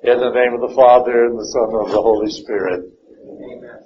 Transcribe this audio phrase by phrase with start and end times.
[0.00, 2.84] In the name of the Father and the Son and the Holy Spirit.
[3.20, 3.80] Amen.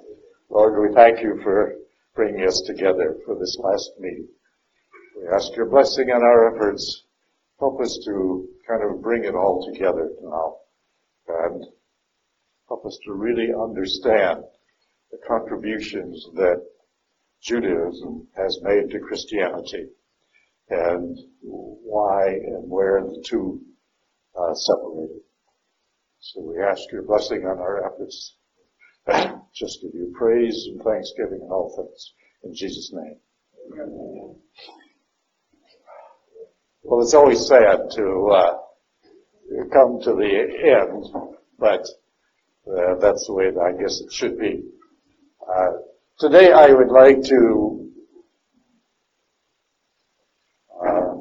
[0.47, 1.73] Lord, we thank you for
[2.13, 4.27] bringing us together for this last meeting.
[5.19, 7.05] We ask your blessing on our efforts.
[7.59, 10.57] Help us to kind of bring it all together now
[11.29, 11.65] and
[12.67, 14.43] help us to really understand
[15.09, 16.63] the contributions that
[17.41, 19.87] Judaism has made to Christianity
[20.69, 23.61] and why and where the two
[24.39, 25.21] uh, separated.
[26.25, 28.37] So we ask your blessing on our efforts.
[29.53, 32.13] Just give you praise and thanksgiving in all things.
[32.45, 33.17] In Jesus' name.
[36.81, 38.57] Well, it's always sad to uh,
[39.73, 40.47] come to the
[40.79, 41.05] end,
[41.59, 41.85] but
[42.71, 44.63] uh, that's the way that I guess it should be.
[45.45, 45.71] Uh,
[46.19, 47.91] today I would like to
[50.87, 51.15] uh,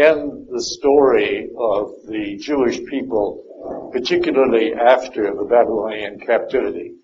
[0.00, 6.94] end the story of the Jewish people, particularly after the Babylonian captivity.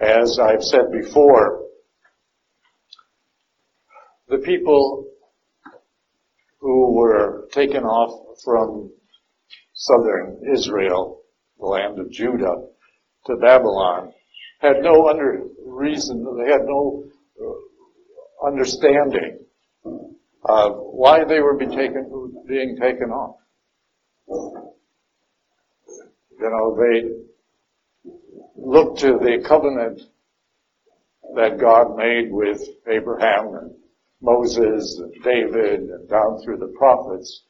[0.00, 1.64] As I've said before,
[4.28, 5.06] the people
[6.60, 8.90] who were taken off from
[9.74, 11.22] southern Israel,
[11.58, 12.66] the land of Judah,
[13.26, 14.12] to Babylon,
[14.60, 17.04] had no under reason, they had no
[17.42, 19.39] uh, understanding
[20.44, 23.36] of why they were being taken, being taken off.
[26.38, 28.10] You know, they
[28.56, 30.00] looked to the covenant
[31.34, 33.74] that God made with Abraham and
[34.22, 37.42] Moses and David and down through the prophets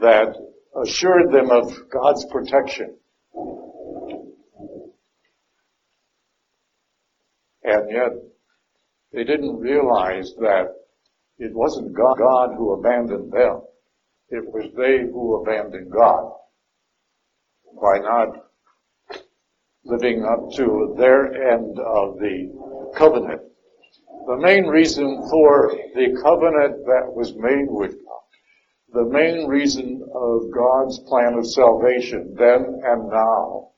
[0.00, 0.34] that
[0.82, 2.96] assured them of God's protection.
[7.64, 8.12] And yet,
[9.12, 10.77] they didn't realize that
[11.38, 13.62] it wasn't God who abandoned them.
[14.30, 16.32] It was they who abandoned God.
[17.80, 18.44] By not
[19.84, 23.42] living up to their end of the covenant.
[24.26, 28.28] The main reason for the covenant that was made with God,
[28.92, 33.70] the main reason of God's plan of salvation then and now,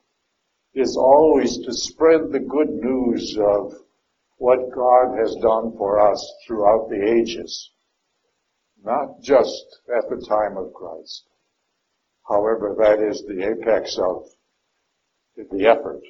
[0.74, 3.74] is always to spread the good news of
[4.40, 7.72] what God has done for us throughout the ages.
[8.82, 11.24] Not just at the time of Christ.
[12.26, 14.24] However, that is the apex of
[15.36, 16.00] the effort.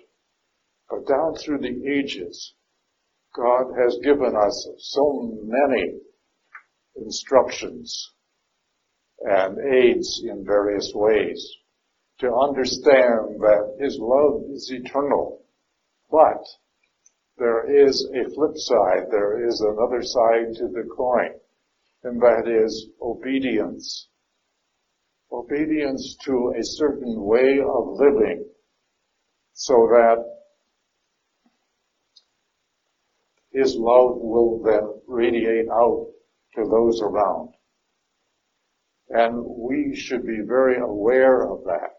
[0.89, 2.55] But down through the ages,
[3.35, 5.99] God has given us so many
[6.95, 8.13] instructions
[9.23, 11.45] and aids in various ways
[12.21, 15.43] to understand that His love is eternal.
[16.13, 16.45] But
[17.41, 21.31] there is a flip side, there is another side to the coin,
[22.05, 24.09] and that is obedience.
[25.33, 28.45] Obedience to a certain way of living
[29.55, 30.23] so that
[33.53, 36.09] His love will then radiate out
[36.57, 37.55] to those around.
[39.09, 41.91] And we should be very aware of that.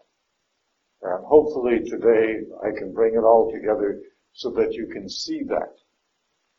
[1.02, 4.00] And hopefully today I can bring it all together
[4.32, 5.74] so that you can see that.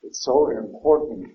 [0.04, 1.28] It's so important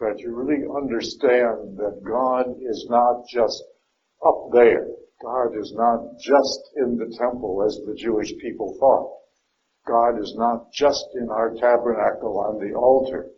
[0.00, 3.62] that you really understand that God is not just
[4.24, 4.86] up there.
[5.20, 9.18] God is not just in the temple as the Jewish people thought.
[9.86, 13.30] God is not just in our tabernacle on the altar.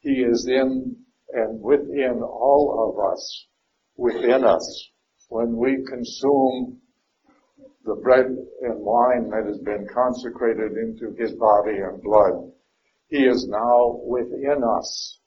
[0.00, 0.96] He is in
[1.32, 3.46] and within all of us,
[3.96, 4.90] within us.
[5.28, 6.80] When we consume
[7.84, 12.52] the bread and wine that has been consecrated into his body and blood,
[13.08, 15.18] he is now within us.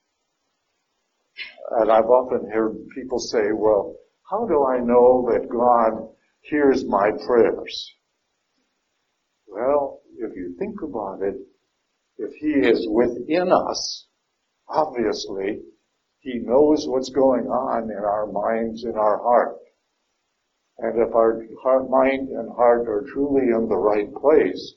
[1.71, 3.95] And I've often heard people say, well,
[4.29, 6.07] how do I know that God
[6.41, 7.91] hears my prayers?
[9.47, 11.35] Well, if you think about it,
[12.17, 14.07] if He is within us,
[14.69, 15.61] obviously,
[16.19, 19.57] He knows what's going on in our minds, in our heart.
[20.81, 24.73] And if our heart, mind and heart are truly in the right place,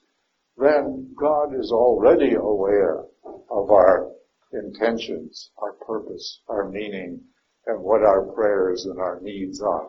[0.58, 3.04] then God is already aware
[3.50, 4.12] of our
[4.52, 7.22] intentions, our purpose, our meaning,
[7.66, 9.88] and what our prayers and our needs are.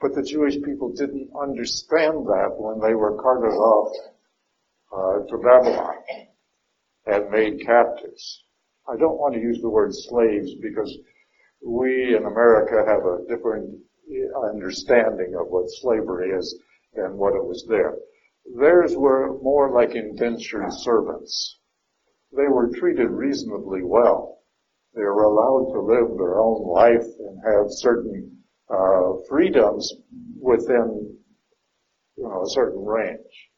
[0.00, 3.92] But the Jewish people didn't understand that when they were carted off
[4.92, 5.96] uh, to Babylon
[7.06, 8.44] and made captives.
[8.88, 10.96] I don't want to use the word slaves because
[11.60, 13.80] we in America have a different
[14.52, 16.58] understanding of what slavery is
[16.94, 17.96] than what it was there.
[18.58, 21.58] Theirs were more like indentured servants.
[22.32, 24.38] They were treated reasonably well.
[24.94, 29.92] They were allowed to live their own life and have certain uh, freedoms
[30.40, 31.18] within
[32.16, 33.50] you know, a certain range.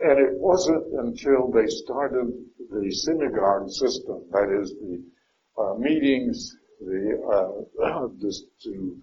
[0.00, 2.32] And it wasn't until they started
[2.70, 5.04] the synagogue system, that is the
[5.60, 8.96] uh, meetings, the uh, this, to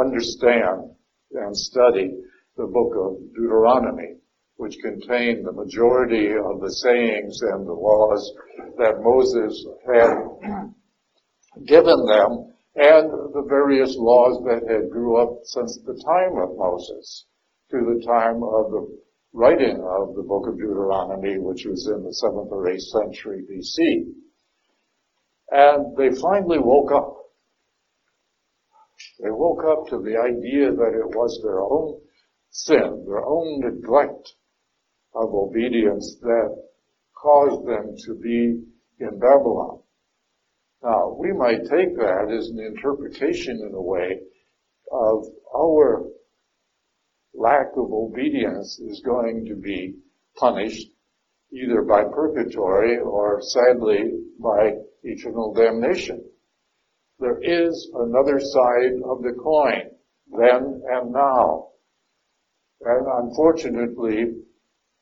[0.00, 0.90] understand
[1.32, 2.14] and study
[2.56, 4.16] the book of Deuteronomy,
[4.56, 8.32] which contained the majority of the sayings and the laws
[8.78, 15.94] that Moses had given them and the various laws that had grew up since the
[16.04, 17.24] time of Moses
[17.70, 18.98] to the time of the
[19.32, 24.12] writing of the book of Deuteronomy, which was in the 7th or 8th century BC.
[25.50, 27.15] And they finally woke up.
[29.18, 32.00] They woke up to the idea that it was their own
[32.50, 34.34] sin, their own neglect
[35.14, 36.62] of obedience that
[37.14, 38.62] caused them to be
[39.00, 39.80] in Babylon.
[40.82, 44.20] Now, we might take that as an interpretation in a way
[44.92, 45.24] of
[45.54, 46.04] our
[47.34, 49.96] lack of obedience is going to be
[50.36, 50.88] punished
[51.52, 54.72] either by purgatory or sadly by
[55.02, 56.22] eternal damnation.
[57.18, 59.90] There is another side of the coin,
[60.38, 61.68] then and now.
[62.82, 64.34] And unfortunately,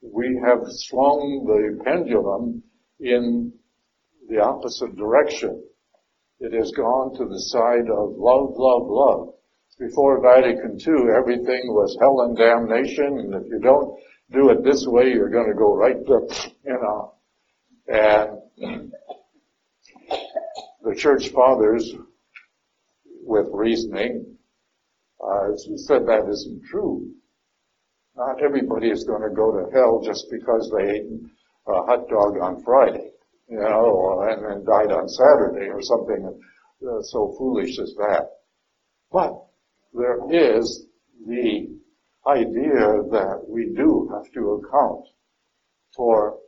[0.01, 2.63] we have swung the pendulum
[3.01, 3.53] in
[4.29, 5.65] the opposite direction.
[6.39, 9.35] It has gone to the side of love, love, love.
[9.79, 13.99] Before Vatican II, everything was hell and damnation, and if you don't
[14.31, 17.15] do it this way, you're going to go right to, you know.
[17.89, 18.93] And
[20.95, 21.95] church fathers,
[23.23, 24.37] with reasoning,
[25.23, 27.11] uh, said that isn't true.
[28.17, 31.07] Not everybody is going to go to hell just because they ate
[31.67, 33.15] a hot dog on Friday
[33.49, 36.41] you know, and then died on Saturday or something
[36.87, 38.29] uh, so foolish as that.
[39.13, 39.33] But
[39.93, 40.87] there is
[41.27, 41.69] the
[42.27, 45.07] idea that we do have to account
[45.95, 46.39] for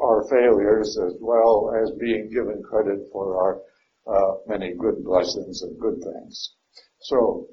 [0.00, 3.60] our failures as well as being given credit for our
[4.06, 6.54] uh, many good blessings and good things.
[7.00, 7.48] So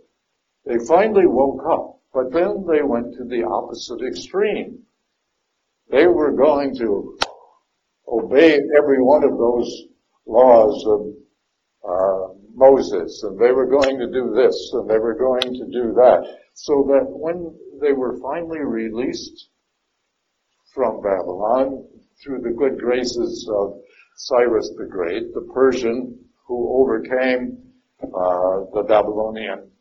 [0.66, 4.80] they finally woke up, but then they went to the opposite extreme.
[5.90, 7.18] They were going to
[8.08, 9.84] obey every one of those
[10.26, 11.02] laws of
[11.90, 15.94] uh, Moses, and they were going to do this, and they were going to do
[15.96, 19.50] that, so that when they were finally released
[20.74, 21.86] from Babylon
[22.24, 23.80] through the good graces of
[24.16, 26.18] Cyrus the Great, the Persian
[26.54, 27.58] who overcame
[28.04, 29.72] uh, the Babylonian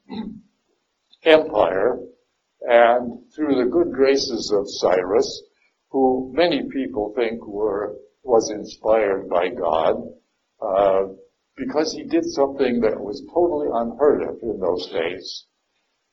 [1.24, 1.98] Empire,
[2.62, 5.42] and through the good graces of Cyrus,
[5.90, 9.96] who many people think were was inspired by God
[10.64, 11.02] uh,
[11.56, 15.44] because he did something that was totally unheard of in those days,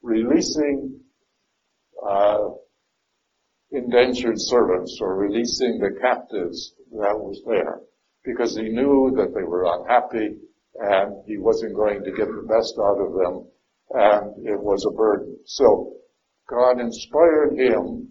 [0.02, 1.00] releasing
[2.06, 2.50] uh,
[3.72, 7.82] indentured servants or releasing the captives that was there
[8.26, 10.36] because he knew that they were unhappy
[10.80, 13.48] and he wasn't going to get the best out of them
[13.92, 15.38] and it was a burden.
[15.46, 15.94] So
[16.48, 18.10] God inspired him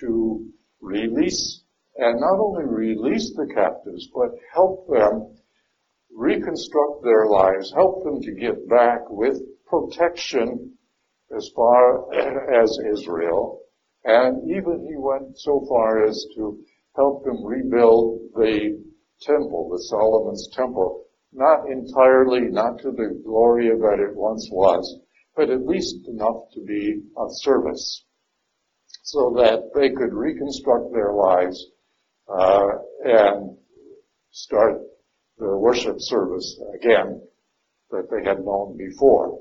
[0.00, 0.46] to
[0.80, 1.62] release
[1.96, 5.36] and not only release the captives, but help them
[6.14, 10.72] reconstruct their lives, help them to get back with protection
[11.34, 12.12] as far
[12.62, 13.62] as Israel.
[14.04, 16.58] And even he went so far as to
[16.94, 18.82] help them rebuild the
[19.22, 25.00] temple, the Solomon's temple, not entirely, not to the glory that it once was,
[25.34, 28.04] but at least enough to be of service
[29.02, 31.66] so that they could reconstruct their lives
[32.28, 32.68] uh,
[33.04, 33.56] and
[34.30, 34.80] start
[35.38, 37.20] the worship service again
[37.90, 39.38] that they had known before.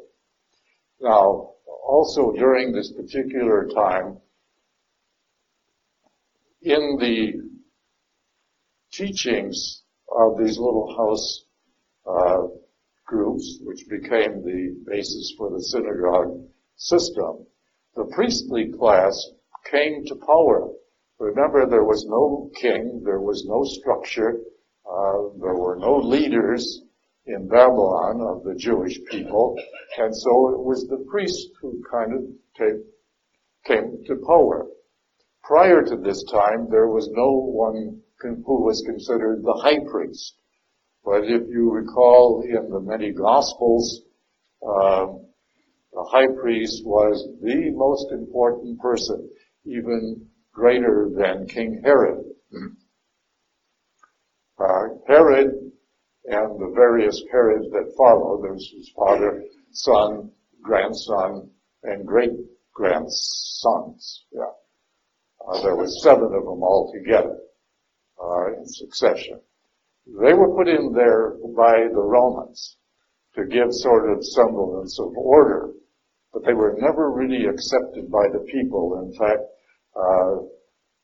[1.01, 1.51] Now,
[1.87, 4.17] also during this particular time,
[6.61, 7.33] in the
[8.91, 9.83] teachings
[10.15, 11.44] of these little house
[12.07, 12.47] uh,
[13.05, 17.45] groups, which became the basis for the synagogue system,
[17.95, 19.15] the priestly class
[19.69, 20.69] came to power
[21.19, 24.41] Remember, there was no king, there was no structure,
[24.85, 26.81] uh, there were no leaders
[27.25, 29.57] in Babylon of the Jewish people,
[29.97, 32.23] and so it was the priests who kind of
[33.63, 34.67] came to power.
[35.41, 40.35] Prior to this time, there was no one who was considered the high priest.
[41.05, 44.01] But if you recall in the many gospels,
[44.65, 45.27] um,
[45.93, 49.29] the high priest was the most important person,
[49.65, 52.25] even greater than King Herod.
[54.59, 55.71] Uh, Herod
[56.25, 58.41] and the various periods that follow.
[58.41, 60.31] There's his father, son,
[60.61, 61.51] grandson,
[61.83, 62.31] and great
[62.73, 64.25] grandsons.
[64.31, 64.41] Yeah.
[65.47, 67.37] Uh, there were seven of them altogether
[68.19, 69.39] uh, in succession.
[70.07, 72.77] They were put in there by the Romans
[73.33, 75.71] to give sort of semblance of order,
[76.31, 79.03] but they were never really accepted by the people.
[79.03, 79.41] In fact,
[79.95, 80.45] uh,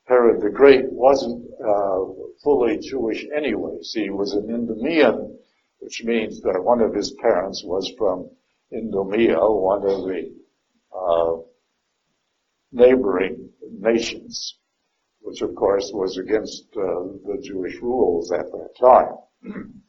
[0.04, 2.04] Herod the Great wasn't uh,
[2.42, 3.78] fully Jewish anyway.
[3.82, 5.38] He was an Idumean,
[5.78, 8.30] which means that one of his parents was from
[8.72, 10.32] Idumea, one of the
[10.96, 11.42] uh,
[12.72, 14.58] neighboring nations,
[15.22, 19.14] which of course was against uh, the Jewish rules at that time.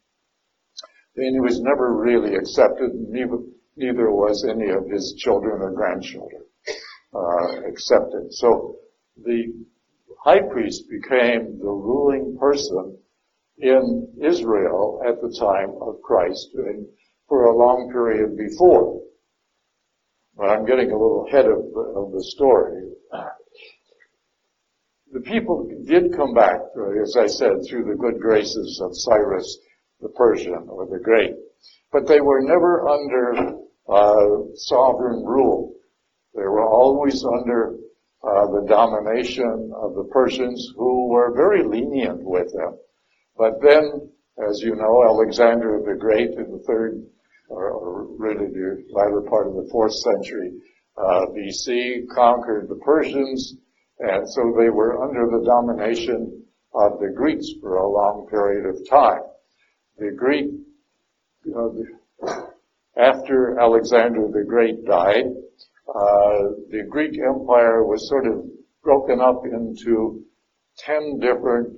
[1.16, 3.38] and he was never really accepted, neither,
[3.76, 6.44] neither was any of his children or grandchildren
[7.14, 8.32] uh, accepted.
[8.32, 8.78] So
[9.24, 9.54] the
[10.24, 12.98] high priest became the ruling person
[13.58, 16.88] in Israel at the time of Christ and
[17.28, 19.02] for a long period before.
[20.36, 22.90] But I'm getting a little ahead of, of the story.
[25.14, 26.60] The people did come back,
[27.00, 29.60] as I said, through the good graces of Cyrus
[30.02, 31.36] the Persian or the Great.
[31.92, 33.54] But they were never under
[33.88, 35.76] uh, sovereign rule.
[36.34, 37.76] They were always under
[38.24, 42.80] uh, the domination of the Persians who were very lenient with them.
[43.38, 44.10] But then,
[44.50, 47.06] as you know, Alexander the Great in the third,
[47.50, 50.54] or, or really the latter part of the fourth century
[50.98, 53.58] uh, BC, conquered the Persians,
[54.00, 58.90] and so they were under the domination of the Greeks for a long period of
[58.90, 59.22] time.
[59.98, 60.52] The Greek,
[61.46, 62.46] you know,
[62.98, 65.26] after Alexander the Great died,
[65.88, 68.46] uh, the Greek Empire was sort of
[68.84, 70.24] broken up into
[70.78, 71.70] ten different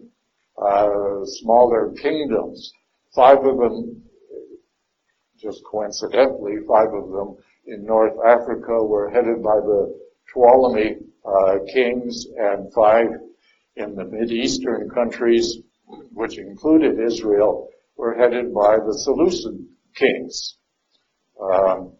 [0.57, 2.71] uh, smaller kingdoms.
[3.13, 4.03] Five of them,
[5.41, 7.35] just coincidentally, five of them
[7.67, 9.99] in North Africa were headed by the
[10.33, 10.97] Ptolemy
[11.73, 13.07] kings, and five
[13.75, 15.57] in the Mid-Eastern countries,
[16.13, 19.65] which included Israel, were headed by the Seleucid
[19.95, 20.57] kings.
[21.41, 21.93] Um,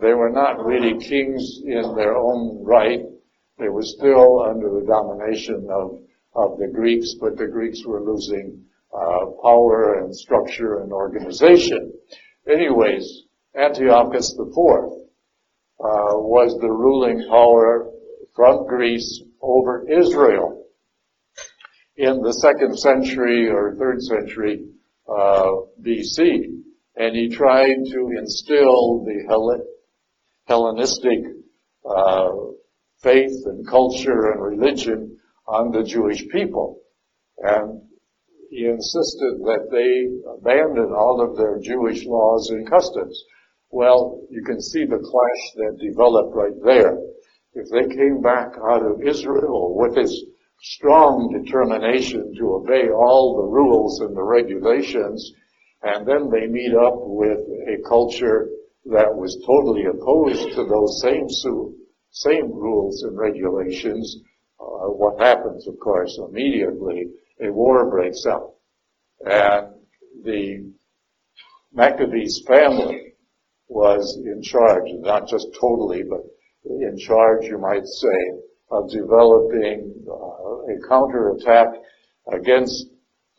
[0.00, 3.00] they were not really kings in their own right.
[3.58, 6.00] They were still under the domination of,
[6.34, 11.92] of the Greeks, but the Greeks were losing uh, power and structure and organization.
[12.48, 17.91] Anyways, Antiochus IV uh, was the ruling power
[18.34, 20.62] from Greece over Israel
[21.96, 24.64] in the second century or third century
[25.08, 26.44] uh, BC,
[26.96, 29.24] and he tried to instill the
[30.46, 31.18] Hellenistic
[31.88, 32.30] uh,
[33.02, 36.80] faith and culture and religion on the Jewish people.
[37.38, 37.82] And
[38.50, 43.22] he insisted that they abandon all of their Jewish laws and customs.
[43.70, 46.98] Well, you can see the clash that developed right there.
[47.54, 50.24] If they came back out of Israel with this
[50.62, 55.32] strong determination to obey all the rules and the regulations,
[55.82, 58.48] and then they meet up with a culture
[58.86, 61.28] that was totally opposed to those same
[62.10, 64.18] same rules and regulations,
[64.60, 67.06] uh, what happens, of course, immediately
[67.40, 68.54] a war breaks out,
[69.24, 69.74] and
[70.24, 70.70] the
[71.72, 73.14] Maccabees family
[73.68, 76.20] was in charge, not just totally, but
[76.64, 78.40] in charge, you might say,
[78.70, 81.68] of developing uh, a counterattack
[82.32, 82.86] against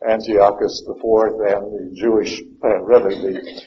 [0.07, 1.01] Antiochus IV
[1.47, 3.63] and the Jewish, uh, rather the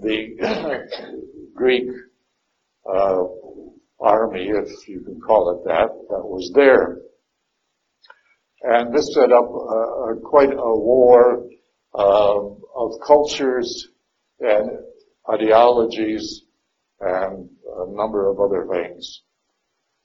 [0.00, 0.86] the
[1.54, 1.88] Greek
[2.88, 3.18] uh,
[4.00, 6.98] army, if you can call it that, that was there.
[8.62, 11.44] And this set up uh, quite a war
[11.94, 12.38] uh,
[12.76, 13.88] of cultures
[14.40, 14.70] and
[15.32, 16.42] ideologies
[17.00, 19.22] and a number of other things.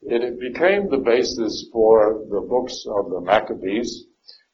[0.01, 4.05] It became the basis for the books of the Maccabees,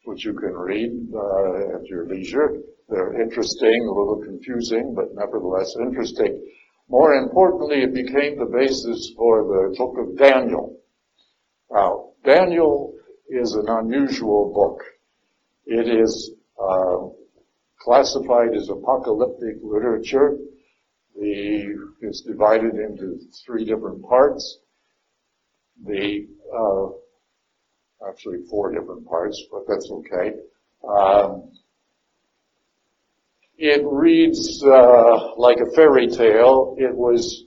[0.05, 2.57] which you can read uh, at your leisure.
[2.87, 6.41] They're interesting, a little confusing, but nevertheless interesting.
[6.87, 10.79] More importantly, it became the basis for the book of Daniel.
[11.71, 12.95] Now, Daniel
[13.29, 14.83] is an unusual book.
[15.65, 17.09] It is uh,
[17.79, 20.37] classified as apocalyptic literature.
[21.19, 24.59] The, it's divided into three different parts.
[25.85, 30.33] The uh, actually four different parts, but that's okay.
[30.87, 31.51] Um,
[33.57, 36.75] it reads uh, like a fairy tale.
[36.77, 37.43] It was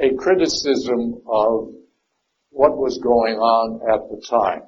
[0.00, 1.72] a criticism of
[2.50, 4.62] what was going on at the time.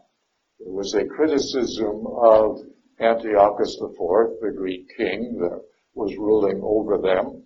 [0.58, 2.58] It was a criticism of
[2.98, 5.38] Antiochus IV, the Greek king
[5.98, 7.42] was ruling over them.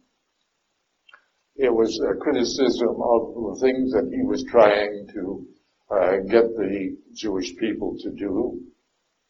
[1.56, 5.46] It was a criticism of the things that he was trying to
[5.90, 8.60] uh, get the Jewish people to do.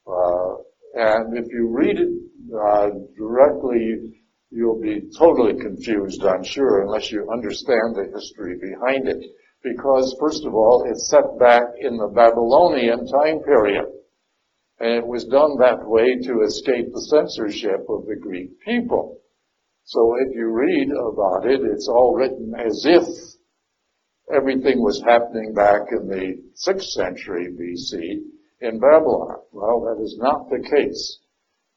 [0.07, 0.55] Uh,
[0.95, 2.13] and if you read it
[2.55, 4.13] uh, directly,
[4.51, 9.23] you'll be totally confused, I'm sure, unless you understand the history behind it.
[9.63, 13.87] Because, first of all, it's set back in the Babylonian time period.
[14.83, 19.21] And it was done that way to escape the censorship of the Greek people.
[19.85, 23.05] So if you read about it, it's all written as if
[24.35, 28.23] everything was happening back in the 6th century BC
[28.61, 29.37] in Babylon.
[29.53, 31.21] Well, that is not the case.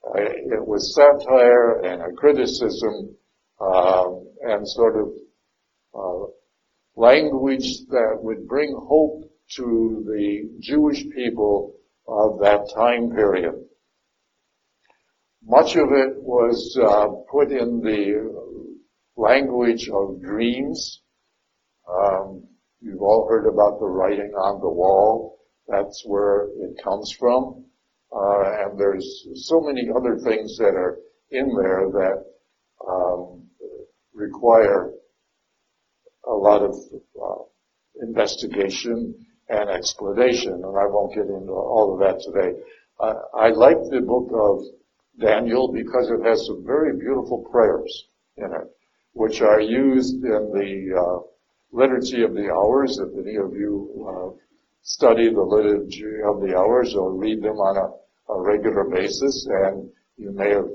[0.04, 3.16] Uh, it was satire and a criticism
[3.62, 4.06] uh,
[4.42, 5.14] and sort of
[5.94, 6.32] uh,
[6.96, 11.76] language that would bring hope to the Jewish people
[12.08, 13.54] of that time period.
[15.44, 18.34] Much of it was uh, put in the
[19.16, 21.02] language of dreams.
[21.88, 22.48] Um,
[22.82, 25.40] you've all heard about the writing on the wall.
[25.68, 27.66] That's where it comes from.
[28.12, 31.00] Uh, and there's so many other things that are
[31.32, 32.24] in there that
[32.88, 33.48] um,
[34.14, 34.92] require
[36.28, 36.76] a lot of
[37.22, 37.44] uh,
[38.02, 42.58] investigation and explanation, and I won't get into all of that today.
[43.00, 44.64] Uh, I like the book of
[45.20, 48.06] Daniel because it has some very beautiful prayers
[48.38, 48.68] in it,
[49.14, 51.20] which are used in the uh,
[51.72, 52.98] liturgy of the hours.
[52.98, 54.38] If any of you uh,
[54.82, 59.90] study the liturgy of the hours or read them on a, a regular basis, and
[60.18, 60.70] you may have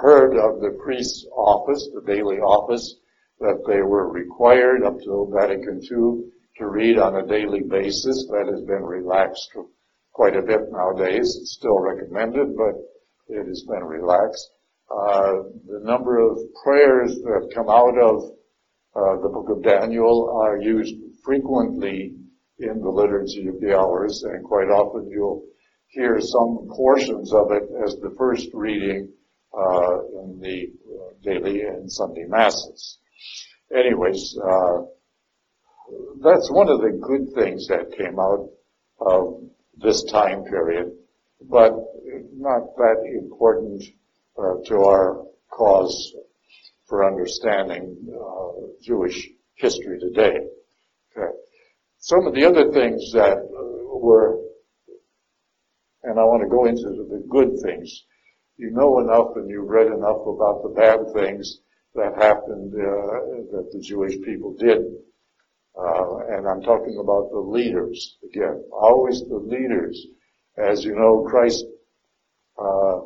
[0.00, 2.96] heard of the priest's office, the daily office,
[3.38, 8.26] that they were required up to Vatican II to read on a daily basis.
[8.30, 9.50] That has been relaxed
[10.12, 11.36] quite a bit nowadays.
[11.40, 12.74] It's still recommended, but
[13.28, 14.50] it has been relaxed.
[14.90, 15.32] Uh,
[15.66, 18.22] the number of prayers that come out of
[18.94, 22.14] uh, the book of Daniel are used frequently
[22.60, 25.44] in the liturgy of the hours, and quite often you'll
[25.88, 29.12] hear some portions of it as the first reading
[29.52, 32.98] uh, in the uh, daily and Sunday masses.
[33.74, 34.82] Anyways, uh,
[36.22, 38.48] that's one of the good things that came out
[39.00, 39.42] of
[39.76, 40.92] this time period,
[41.42, 41.72] but
[42.32, 43.82] not that important
[44.38, 46.14] uh, to our cause
[46.86, 50.38] for understanding uh, Jewish history today.
[51.16, 51.32] Okay.
[51.98, 54.38] Some of the other things that were,
[56.02, 58.04] and I want to go into the good things.
[58.56, 61.58] You know enough and you've read enough about the bad things
[61.94, 64.82] that happened uh, that the Jewish people did
[65.78, 68.64] uh, and I'm talking about the leaders again.
[68.72, 70.06] Always the leaders.
[70.56, 71.64] As you know, Christ
[72.58, 73.00] uh,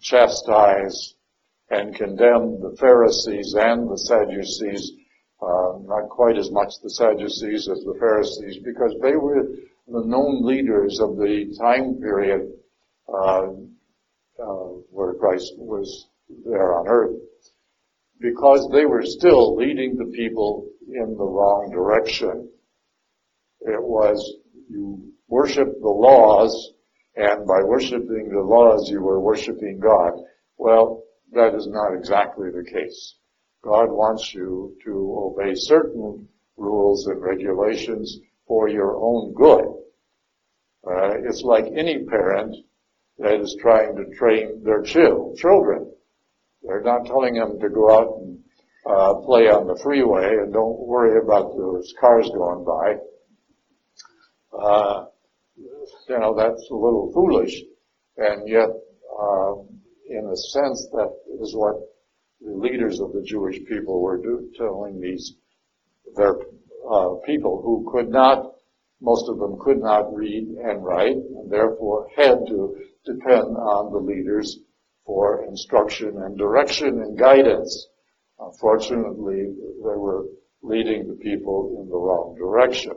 [0.00, 1.14] chastised
[1.70, 4.92] and condemned the Pharisees and the Sadducees.
[5.42, 9.44] Uh, not quite as much the Sadducees as the Pharisees, because they were
[9.88, 12.52] the known leaders of the time period
[13.12, 13.48] uh,
[14.42, 16.06] uh, where Christ was
[16.46, 17.16] there on earth
[18.22, 22.48] because they were still leading the people in the wrong direction.
[23.60, 24.36] It was
[24.70, 26.72] you worship the laws,
[27.16, 30.12] and by worshiping the laws, you were worshiping God.
[30.56, 33.16] Well, that is not exactly the case.
[33.64, 39.64] God wants you to obey certain rules and regulations for your own good.
[40.86, 42.56] Uh, it's like any parent
[43.18, 45.92] that is trying to train their children.
[46.62, 48.38] They're not telling them to go out and
[48.86, 52.96] uh, play on the freeway and don't worry about those cars going by.
[54.56, 55.06] Uh,
[55.56, 57.62] you know, that's a little foolish.
[58.16, 59.54] And yet, uh,
[60.08, 61.76] in a sense, that is what
[62.40, 65.34] the leaders of the Jewish people were do, telling these,
[66.16, 66.34] their
[66.90, 68.52] uh, people who could not,
[69.00, 73.98] most of them could not read and write, and therefore had to depend on the
[73.98, 74.58] leaders
[75.04, 77.88] for instruction and direction and guidance.
[78.38, 79.52] Unfortunately,
[79.84, 80.26] they were
[80.62, 82.92] leading the people in the wrong direction.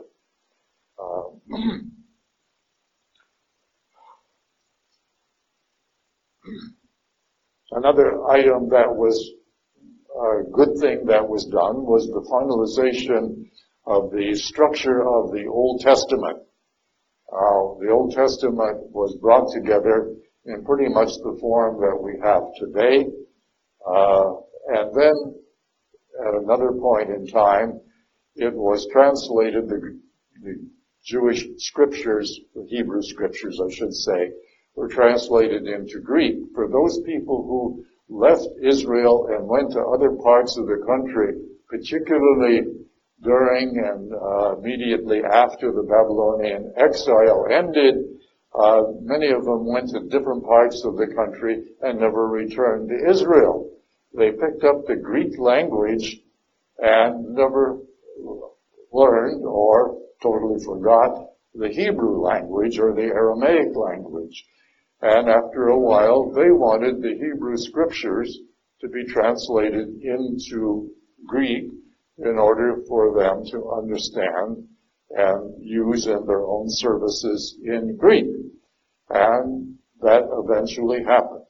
[1.00, 1.40] Um,
[7.72, 9.32] another item that was
[10.16, 13.50] a good thing that was done was the finalization
[13.86, 16.38] of the structure of the Old Testament.
[17.30, 20.14] Uh, the Old Testament was brought together
[20.46, 23.06] in pretty much the form that we have today.
[23.86, 24.32] Uh,
[24.68, 25.34] and then
[26.26, 27.80] at another point in time,
[28.34, 29.98] it was translated, the,
[30.42, 30.68] the
[31.04, 34.32] Jewish scriptures, the Hebrew scriptures, I should say,
[34.74, 36.36] were translated into Greek.
[36.54, 41.34] For those people who left Israel and went to other parts of the country,
[41.68, 42.60] particularly
[43.22, 47.94] during and uh, immediately after the Babylonian exile ended,
[48.58, 53.10] uh, many of them went to different parts of the country and never returned to
[53.10, 53.70] Israel.
[54.16, 56.20] They picked up the Greek language
[56.78, 57.78] and never
[58.92, 64.44] learned or totally forgot the Hebrew language or the Aramaic language.
[65.02, 68.38] And after a while, they wanted the Hebrew scriptures
[68.80, 70.90] to be translated into
[71.26, 71.64] Greek
[72.18, 74.66] in order for them to understand
[75.16, 78.26] and use in their own services in Greek.
[79.08, 81.44] And that eventually happened.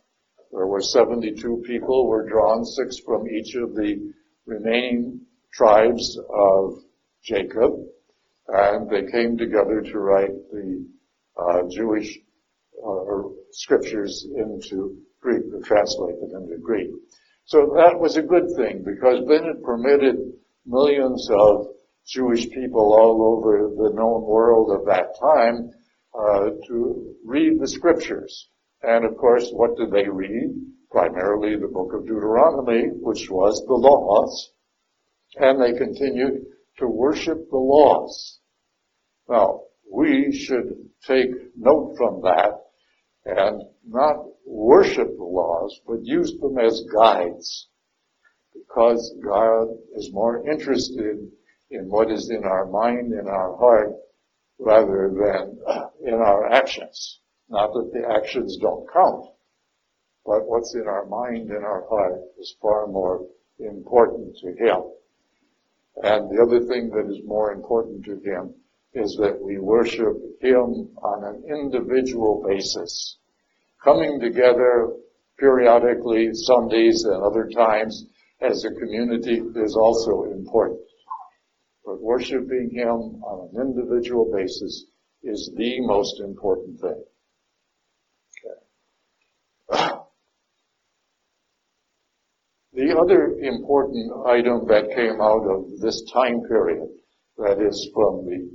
[0.53, 4.13] There were 72 people were drawn, six from each of the
[4.47, 5.21] remaining
[5.53, 6.75] tribes of
[7.25, 7.73] Jacob,
[8.49, 10.87] and they came together to write the
[11.37, 12.19] uh, Jewish
[12.87, 16.91] uh, scriptures into Greek, or translated into Greek.
[17.47, 20.17] So that was a good thing because then it permitted
[20.65, 21.67] millions of
[22.07, 25.71] Jewish people all over the known world of that time
[26.15, 28.49] uh, to read the scriptures.
[28.83, 30.55] And of course, what did they read?
[30.91, 34.53] Primarily the book of Deuteronomy, which was the laws.
[35.37, 36.47] And they continued
[36.79, 38.39] to worship the laws.
[39.29, 42.53] Now, we should take note from that
[43.25, 44.17] and not
[44.47, 47.69] worship the laws, but use them as guides
[48.55, 51.31] because God is more interested
[51.71, 53.93] in what is in our mind and our heart
[54.59, 55.59] rather than
[56.07, 57.21] in our actions.
[57.49, 59.27] Not that the actions don't count,
[60.25, 63.27] but what's in our mind and our heart is far more
[63.59, 64.83] important to Him.
[66.03, 68.55] And the other thing that is more important to Him
[68.93, 73.19] is that we worship Him on an individual basis.
[73.83, 74.93] Coming together
[75.39, 78.07] periodically, Sundays and other times,
[78.41, 80.86] as a community is also important.
[81.87, 84.87] But worshiping Him on an individual basis
[85.23, 87.05] is the most important thing.
[89.71, 89.93] Okay.
[92.73, 96.89] The other important item that came out of this time period,
[97.39, 98.51] that is from the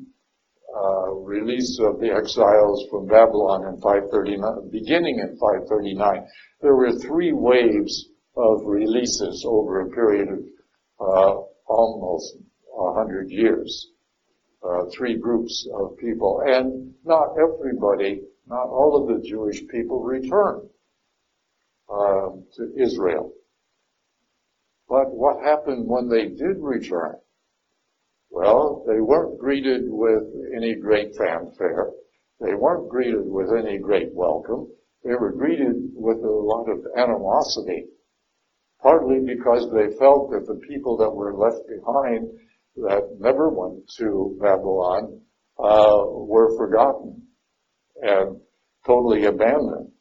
[0.75, 6.27] uh, release of the exiles from Babylon in 539, beginning in 539,
[6.59, 10.39] there were three waves of releases over a period of
[10.99, 12.37] uh, almost
[12.91, 13.87] a hundred years.
[14.63, 20.69] Uh, three groups of people, and not everybody, not all of the Jewish people returned
[21.91, 23.33] um, to Israel.
[24.87, 27.15] But what happened when they did return?
[28.29, 30.23] Well, they weren't greeted with
[30.55, 31.89] any great fanfare.
[32.39, 34.67] They weren't greeted with any great welcome.
[35.03, 37.87] They were greeted with a lot of animosity
[38.81, 42.27] partly because they felt that the people that were left behind
[42.75, 45.21] that never went to Babylon
[45.59, 47.21] uh, were forgotten
[48.01, 48.39] and
[48.85, 49.91] totally abandoned.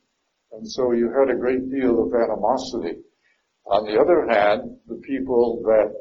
[0.52, 3.00] And so you had a great deal of animosity.
[3.66, 5.92] On the other hand, the people that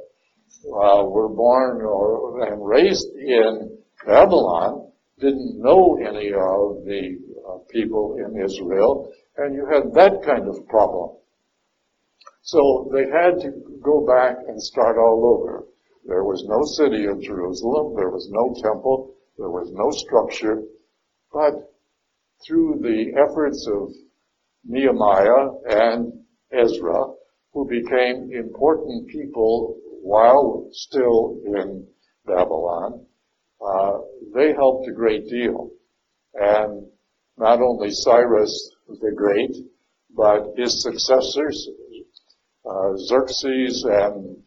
[0.66, 8.18] uh, were born or and raised in Babylon didn't know any of the uh, people
[8.18, 11.18] in Israel, and you had that kind of problem.
[12.42, 13.52] So they had to
[13.84, 15.66] go back and start all over.
[16.10, 17.94] There was no city of Jerusalem.
[17.96, 19.14] There was no temple.
[19.38, 20.64] There was no structure.
[21.32, 21.54] But
[22.44, 23.90] through the efforts of
[24.66, 27.14] Nehemiah and Ezra,
[27.54, 31.88] who became important people while still in
[32.26, 33.06] Babylon,
[33.62, 34.00] uh,
[34.34, 35.70] they helped a great deal.
[36.34, 36.88] And
[37.38, 39.56] not only Cyrus the Great,
[40.16, 41.70] but his successors,
[42.66, 44.38] uh, Xerxes and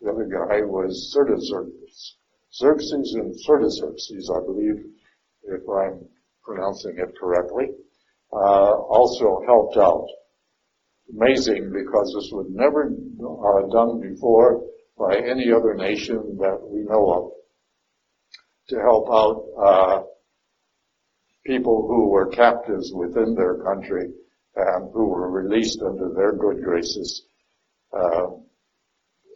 [0.00, 2.16] the other guy was Artaxerxes.
[2.54, 4.84] Xerxes and Xerxes, I believe,
[5.44, 6.08] if I'm
[6.42, 7.66] pronouncing it correctly,
[8.32, 10.06] uh, also helped out.
[11.14, 14.64] Amazing because this was never uh, done before
[14.98, 17.30] by any other nation that we know of
[18.68, 20.02] to help out uh,
[21.44, 24.10] people who were captives within their country
[24.56, 27.26] and who were released under their good graces
[27.92, 28.26] uh,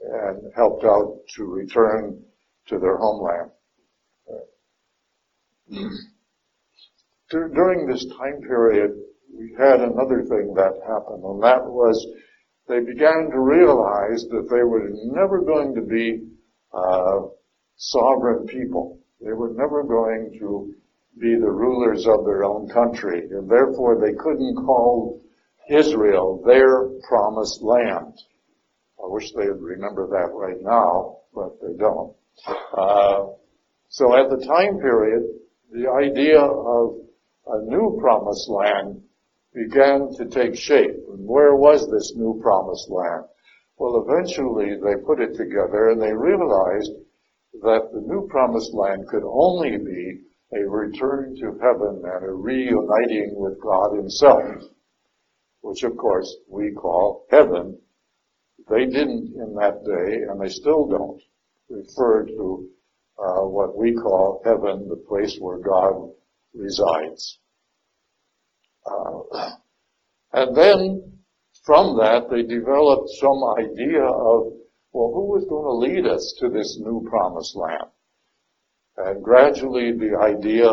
[0.02, 2.22] and helped out to return
[2.68, 3.50] to their homeland.
[7.30, 8.90] During this time period,
[9.36, 12.06] we had another thing that happened, and that was
[12.68, 16.28] they began to realize that they were never going to be
[16.72, 17.26] uh,
[17.76, 19.00] sovereign people.
[19.20, 20.74] They were never going to
[21.20, 25.20] be the rulers of their own country, and therefore they couldn't call
[25.68, 28.14] Israel their promised land.
[29.02, 32.14] I wish they would remember that right now, but they don't.
[32.76, 33.26] Uh,
[33.88, 35.22] so at the time period,
[35.72, 36.96] the idea of
[37.46, 39.02] a new promised land
[39.54, 40.96] began to take shape.
[41.12, 43.24] And where was this new promised land?
[43.78, 46.92] Well, eventually they put it together and they realized
[47.62, 50.20] that the new promised land could only be
[50.52, 54.42] a return to heaven and a reuniting with God himself,
[55.62, 57.78] which of course we call heaven.
[58.68, 61.20] They didn't in that day, and they still don't,
[61.70, 62.68] refer to
[63.18, 66.10] uh, what we call heaven, the place where God
[66.54, 67.38] resides.
[68.84, 69.50] Uh,
[70.32, 71.12] and then
[71.64, 74.52] from that, they developed some idea of,
[74.92, 77.90] well, who was going to lead us to this new promised land?
[78.96, 80.68] And gradually the idea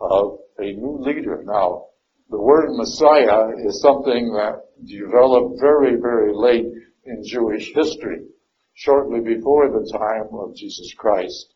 [0.00, 1.42] of a new leader.
[1.44, 1.86] Now,
[2.30, 6.66] the word Messiah is something that developed very, very late
[7.04, 8.26] in Jewish history,
[8.74, 11.54] shortly before the time of Jesus Christ.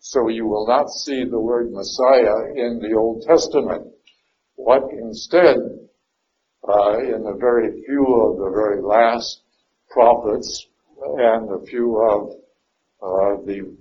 [0.00, 3.92] So you will not see the word Messiah in the Old Testament.
[4.56, 5.56] What instead,
[6.68, 9.42] uh, in the very few of the very last
[9.90, 10.66] prophets
[11.02, 12.30] and a few of
[13.02, 13.74] uh, the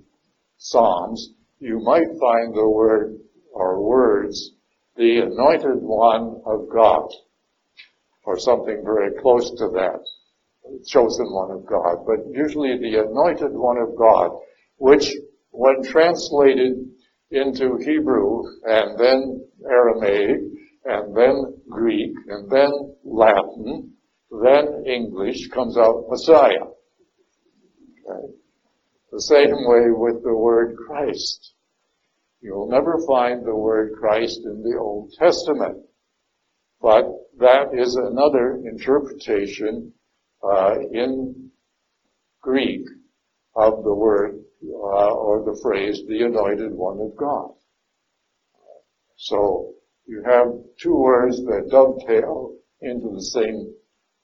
[0.58, 3.19] Psalms, you might find the word
[3.51, 4.51] or words,
[4.95, 7.10] the anointed one of God,
[8.23, 9.99] or something very close to that,
[10.86, 14.32] chosen one of God, but usually the anointed one of God,
[14.77, 15.13] which
[15.51, 16.73] when translated
[17.32, 20.39] into Hebrew and then Aramaic
[20.86, 22.71] and then Greek and then
[23.03, 23.93] Latin,
[24.32, 26.65] then English comes out Messiah.
[28.10, 28.34] Okay?
[29.12, 31.53] The same way with the word Christ.
[32.41, 35.86] You'll never find the word Christ in the Old Testament.
[36.82, 37.05] But
[37.39, 39.93] that is another interpretation
[40.43, 41.52] uh, in
[42.41, 42.86] Greek
[43.56, 47.52] of the word uh, or the phrase, the anointed one of God.
[49.17, 49.73] So
[50.06, 50.47] you have
[50.82, 53.73] two words that dovetail into the same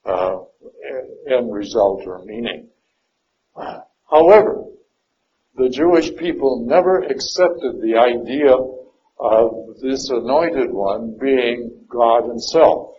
[0.05, 0.37] uh,
[1.29, 2.69] end result or meaning.
[4.09, 4.65] However,
[5.55, 8.55] the Jewish people never accepted the idea
[9.19, 12.95] of this anointed one being God himself,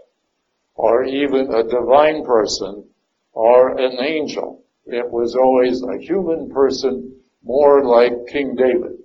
[0.75, 2.89] or even a divine person,
[3.37, 4.65] or an angel.
[4.87, 8.97] It was always a human person more like King David.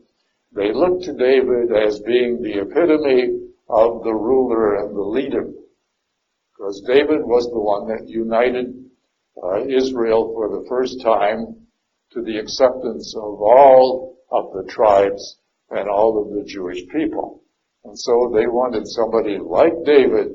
[0.54, 5.52] They looked to David as being the epitome of the ruler and the leader.
[6.56, 8.74] Because David was the one that united
[9.44, 11.67] uh, Israel for the first time
[12.13, 15.39] to the acceptance of all of the tribes
[15.72, 17.44] and all of the Jewish people.
[17.84, 20.32] And so they wanted somebody like David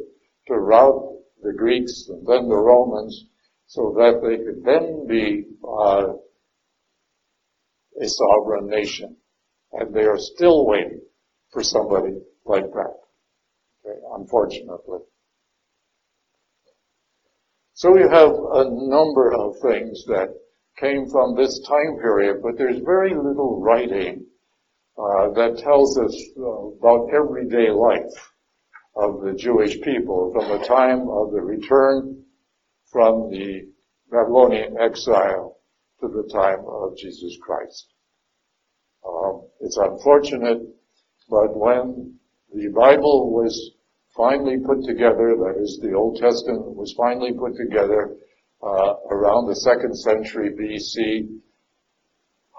[0.48, 3.24] to rout the Greeks and then the Romans
[3.66, 6.12] so that they could then be uh,
[8.00, 9.16] a sovereign nation.
[9.72, 11.02] And they are still waiting
[11.52, 12.94] for somebody like that.
[13.84, 15.00] Okay, unfortunately.
[17.74, 20.28] So we have a number of things that
[20.78, 24.24] came from this time period, but there's very little writing
[24.98, 28.32] uh, that tells us uh, about everyday life
[28.96, 32.24] of the Jewish people from the time of the return
[32.92, 33.68] from the
[34.10, 35.58] Babylonian exile
[36.00, 37.86] to the time of Jesus Christ.
[39.06, 40.62] Um, it's unfortunate,
[41.28, 42.18] but when
[42.54, 43.72] the Bible was
[44.16, 48.16] finally put together, that is, the Old Testament was finally put together
[48.62, 51.28] uh, around the second century BC,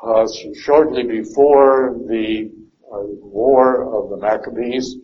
[0.04, 2.52] uh, shortly before the
[2.92, 4.96] uh, war of the Maccabees,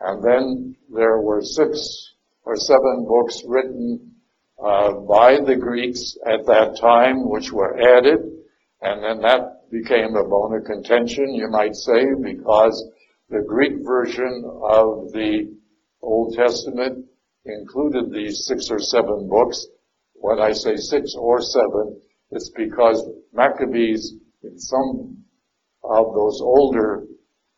[0.00, 2.12] and then there were six
[2.44, 4.13] or seven books written
[4.64, 8.20] uh, by the Greeks at that time, which were added,
[8.80, 12.90] and then that became a bone of contention, you might say, because
[13.28, 15.54] the Greek version of the
[16.00, 17.04] Old Testament
[17.44, 19.66] included these six or seven books.
[20.14, 22.00] When I say six or seven,
[22.30, 25.24] it's because Maccabees, in some
[25.82, 27.04] of those older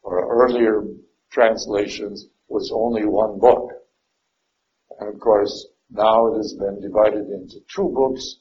[0.03, 0.83] or earlier
[1.31, 3.71] translations, was only one book.
[4.99, 8.37] And of course, now it has been divided into two books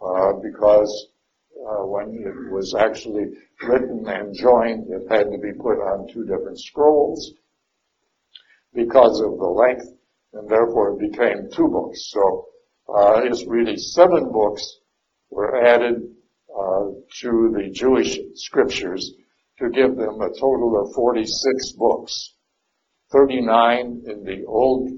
[0.00, 1.08] uh, because
[1.56, 3.26] uh, when it was actually
[3.62, 7.32] written and joined, it had to be put on two different scrolls
[8.74, 9.86] because of the length,
[10.32, 12.10] and therefore it became two books.
[12.10, 12.46] So
[12.88, 14.80] uh, it's really seven books
[15.30, 15.96] were added
[16.50, 16.84] uh,
[17.20, 19.12] to the Jewish scriptures
[19.58, 22.34] to give them a total of 46 books.
[23.12, 24.90] 39 in the Old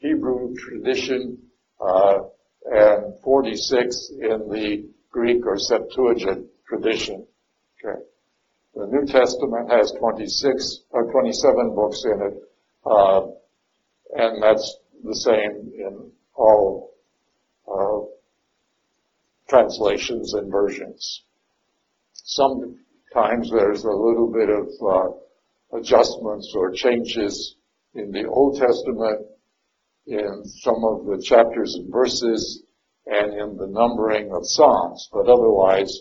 [0.00, 1.38] Hebrew tradition,
[1.80, 2.18] uh,
[2.66, 7.26] and 46 in the Greek or Septuagint tradition.
[7.84, 8.00] Okay.
[8.74, 12.34] The New Testament has 26 or 27 books in it,
[12.86, 13.22] uh,
[14.14, 16.92] and that's the same in all
[17.66, 18.06] uh,
[19.48, 21.22] translations and versions.
[22.12, 27.56] Sometimes there's a little bit of uh, adjustments or changes
[27.94, 29.26] in the Old Testament,
[30.10, 32.62] in some of the chapters and verses,
[33.06, 35.92] and in the numbering of Psalms, but otherwise,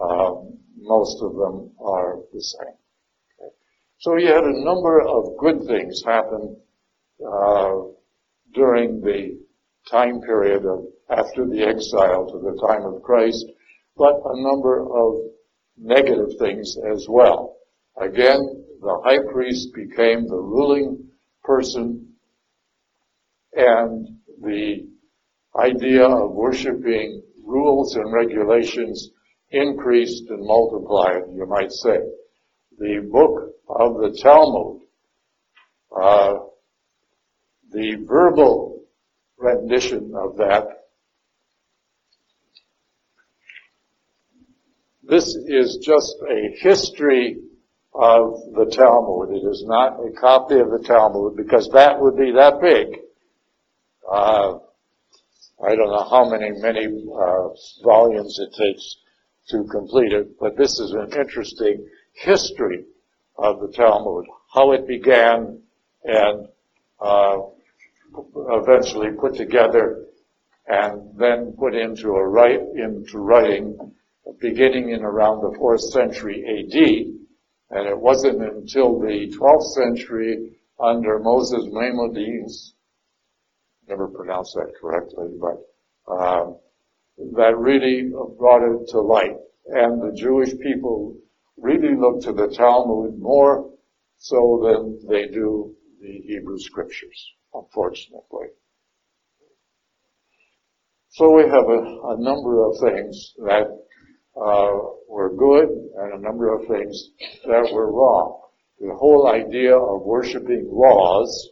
[0.00, 2.74] um, most of them are the same.
[3.38, 3.54] Okay.
[3.98, 6.56] So you had a number of good things happen
[7.24, 7.72] uh,
[8.54, 9.38] during the
[9.90, 13.44] time period of after the exile to the time of Christ,
[13.96, 15.16] but a number of
[15.76, 17.56] negative things as well.
[18.00, 18.38] Again,
[18.80, 21.10] the high priest became the ruling
[21.42, 22.09] person
[23.54, 24.06] and
[24.42, 24.86] the
[25.56, 29.10] idea of worshiping rules and regulations
[29.50, 31.98] increased and multiplied, you might say.
[32.78, 34.82] The book of the Talmud,
[35.94, 36.34] uh,
[37.72, 38.84] the verbal
[39.36, 40.66] rendition of that,
[45.02, 47.38] this is just a history
[47.92, 49.30] of the Talmud.
[49.30, 53.00] It is not a copy of the Talmud because that would be that big.
[54.10, 54.58] Uh,
[55.62, 57.48] I don't know how many, many uh,
[57.84, 58.96] volumes it takes
[59.50, 62.84] to complete it, but this is an interesting history
[63.36, 65.62] of the Talmud, how it began
[66.04, 66.48] and
[67.00, 67.38] uh,
[68.36, 70.06] eventually put together
[70.66, 73.92] and then put into a write into writing
[74.40, 81.18] beginning in around the fourth century AD and it wasn't until the 12th century under
[81.18, 82.74] Moses Maimonides,
[83.90, 86.56] never pronounced that correctly, but um,
[87.36, 89.36] that really brought it to light.
[89.66, 91.16] And the Jewish people
[91.58, 93.70] really look to the Talmud more
[94.18, 98.48] so than they do the Hebrew scriptures, unfortunately.
[101.10, 103.66] So we have a, a number of things that
[104.36, 104.70] uh,
[105.08, 107.10] were good and a number of things
[107.46, 108.40] that were wrong.
[108.78, 111.50] The whole idea of worshiping laws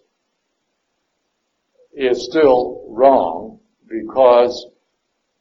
[1.98, 3.58] is still wrong
[3.88, 4.68] because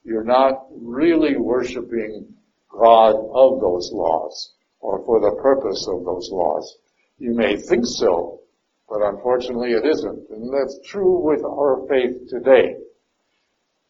[0.03, 2.33] you're not really worshiping
[2.71, 6.77] God of those laws or for the purpose of those laws.
[7.19, 8.41] You may think so,
[8.89, 10.29] but unfortunately it isn't.
[10.31, 12.75] And that's true with our faith today.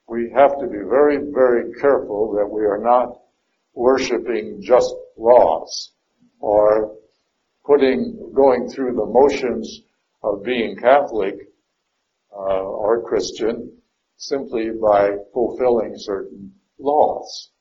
[0.09, 3.19] We have to be very, very careful that we are not
[3.73, 5.91] worshiping just laws
[6.39, 6.95] or
[7.65, 9.81] putting, going through the motions
[10.23, 11.46] of being Catholic
[12.37, 13.71] uh, or Christian
[14.17, 17.51] simply by fulfilling certain laws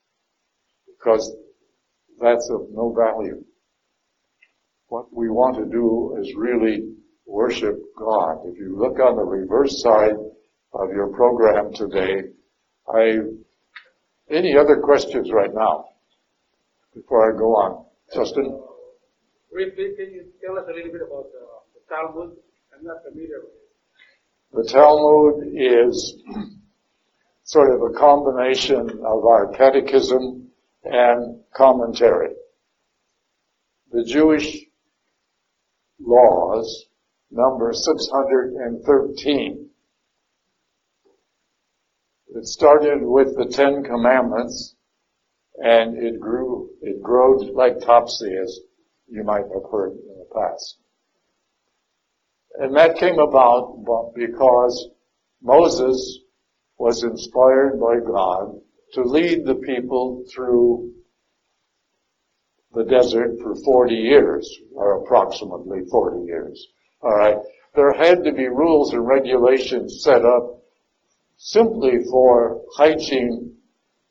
[0.86, 1.34] because
[2.20, 3.42] that's of no value.
[4.88, 6.94] What we want to do is really
[7.26, 8.46] worship God.
[8.46, 10.16] If you look on the reverse side
[10.72, 12.28] of your program today,
[12.88, 13.18] I,
[14.30, 15.86] any other questions right now?
[16.96, 17.84] before I go on.
[18.14, 18.58] Justin?
[19.52, 21.44] Wait, can you tell us a little bit about the,
[21.76, 22.32] the Talmud?
[22.72, 23.55] I'm not familiar with it.
[24.52, 26.16] The Talmud is
[27.44, 30.48] sort of a combination of our catechism
[30.84, 32.34] and commentary.
[33.92, 34.66] The Jewish
[36.00, 36.86] laws
[37.30, 39.70] number 613.
[42.28, 44.74] It started with the Ten Commandments
[45.58, 48.60] and it grew, it growed like topsy as
[49.08, 50.78] you might have heard in the past.
[52.58, 54.88] And that came about because
[55.42, 56.20] Moses
[56.78, 58.60] was inspired by God
[58.94, 60.92] to lead the people through
[62.72, 66.66] the desert for 40 years, or approximately 40 years.
[67.02, 67.36] Alright.
[67.74, 70.62] There had to be rules and regulations set up
[71.36, 73.56] simply for hygiene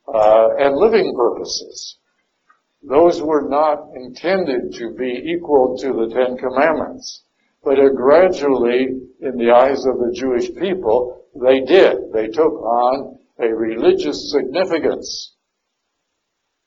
[0.06, 1.98] uh, and living purposes.
[2.82, 7.24] Those were not intended to be equal to the Ten Commandments,
[7.66, 8.86] but gradually,
[9.20, 11.96] in the eyes of the Jewish people, they did.
[12.12, 15.34] They took on a religious significance.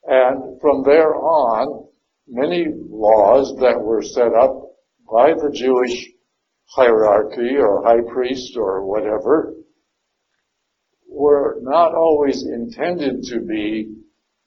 [0.04, 1.88] And from there on,
[2.28, 4.76] many laws that were set up
[5.10, 6.06] by the Jewish
[6.66, 9.54] hierarchy or high priest or whatever
[11.08, 13.96] were not always intended to be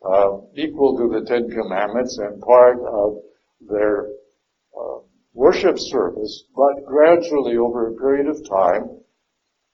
[0.05, 3.17] uh, equal to the Ten Commandments and part of
[3.67, 4.09] their
[4.79, 4.99] uh,
[5.35, 9.01] worship service, but gradually over a period of time,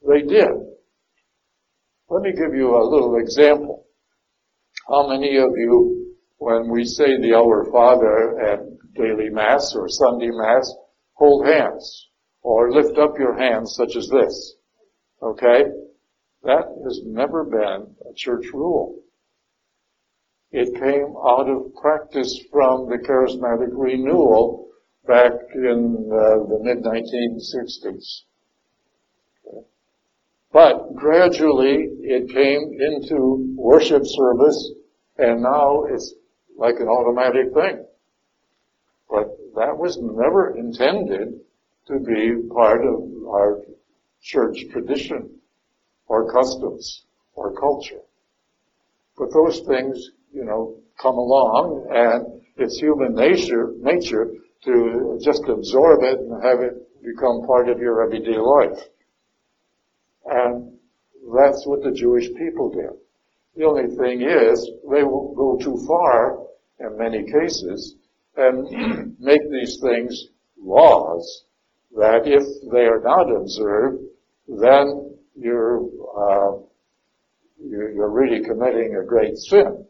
[0.06, 0.50] they did.
[2.08, 3.86] Let me give you a little example.
[4.88, 8.60] How many of you, when we say the Our Father at
[8.94, 10.72] daily Mass or Sunday Mass,
[11.14, 12.08] hold hands
[12.42, 14.54] or lift up your hands such as this?
[15.22, 15.64] Okay?
[16.44, 19.02] That has never been a church rule.
[20.50, 24.67] It came out of practice from the charismatic renewal
[25.08, 28.22] back in uh, the mid 1960s.
[30.52, 34.72] But gradually it came into worship service
[35.16, 36.14] and now it's
[36.56, 37.86] like an automatic thing.
[39.10, 41.40] But that was never intended
[41.86, 43.62] to be part of our
[44.22, 45.30] church tradition
[46.06, 47.04] or customs
[47.34, 48.02] or culture.
[49.16, 54.32] But those things, you know, come along and it's human nature, nature
[54.64, 58.78] to just absorb it and have it become part of your everyday life.
[60.26, 60.78] And
[61.34, 62.90] that's what the Jewish people did.
[63.56, 66.38] The only thing is, they will go too far
[66.80, 67.96] in many cases
[68.36, 70.28] and make these things
[70.60, 71.44] laws
[71.96, 74.02] that if they are not observed,
[74.46, 75.84] then you're,
[76.16, 76.58] uh,
[77.60, 79.84] you're really committing a great sin.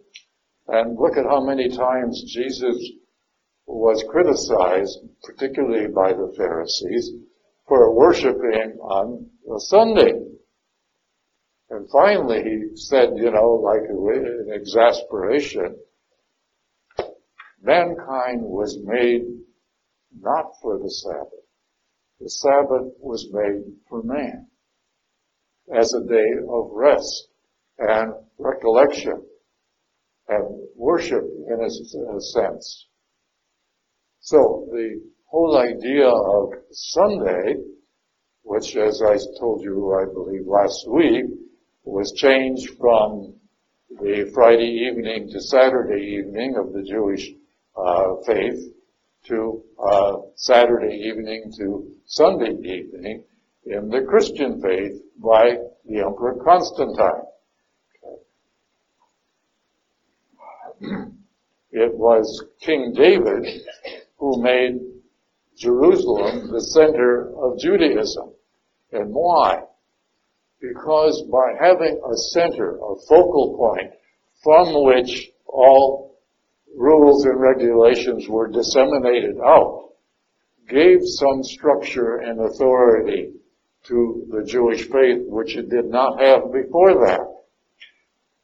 [0.69, 2.77] And look at how many times Jesus
[3.69, 7.13] was criticized, particularly by the Pharisees,
[7.67, 10.15] for worshiping on a Sunday.
[11.71, 15.77] And finally he said, you know, like in exasperation,
[17.63, 19.23] mankind was made
[20.19, 21.45] not for the Sabbath.
[22.21, 24.49] The Sabbath was made for man
[25.77, 27.29] as a day of rest
[27.79, 29.23] and recollection
[30.29, 32.88] and worship in a sense.
[34.31, 37.55] So the whole idea of Sunday,
[38.43, 41.25] which as I told you, I believe last week,
[41.85, 43.37] was changed from
[43.89, 47.27] the Friday evening to Saturday evening of the Jewish
[47.75, 48.71] uh, faith
[49.29, 53.25] to uh, Saturday evening to Sunday evening
[53.65, 55.57] in the Christian faith by
[55.87, 57.25] the Emperor Constantine.
[61.71, 63.45] It was King David
[64.19, 64.81] who made
[65.57, 68.33] Jerusalem the center of Judaism.
[68.93, 69.63] And why?
[70.61, 73.93] Because by having a center, a focal point
[74.43, 76.19] from which all
[76.77, 79.91] rules and regulations were disseminated out,
[80.69, 83.33] gave some structure and authority
[83.85, 87.21] to the Jewish faith, which it did not have before that.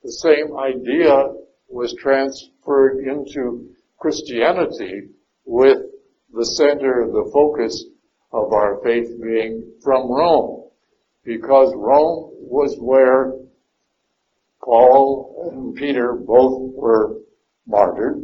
[0.03, 1.33] The same idea
[1.69, 5.09] was transferred into Christianity
[5.45, 5.79] with
[6.33, 7.85] the center, the focus
[8.33, 10.69] of our faith being from Rome.
[11.25, 13.33] Because Rome was where
[14.63, 17.21] Paul and Peter both were
[17.67, 18.23] martyred.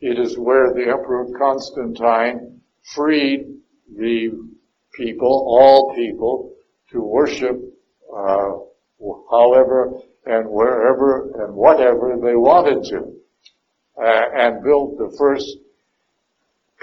[0.00, 2.60] It is where the Emperor Constantine
[2.94, 3.46] freed
[3.96, 4.30] the
[4.94, 6.54] people, all people,
[6.92, 7.60] to worship
[8.14, 8.50] uh,
[9.30, 13.14] however and wherever and whatever they wanted to,
[14.00, 15.58] uh, and built the first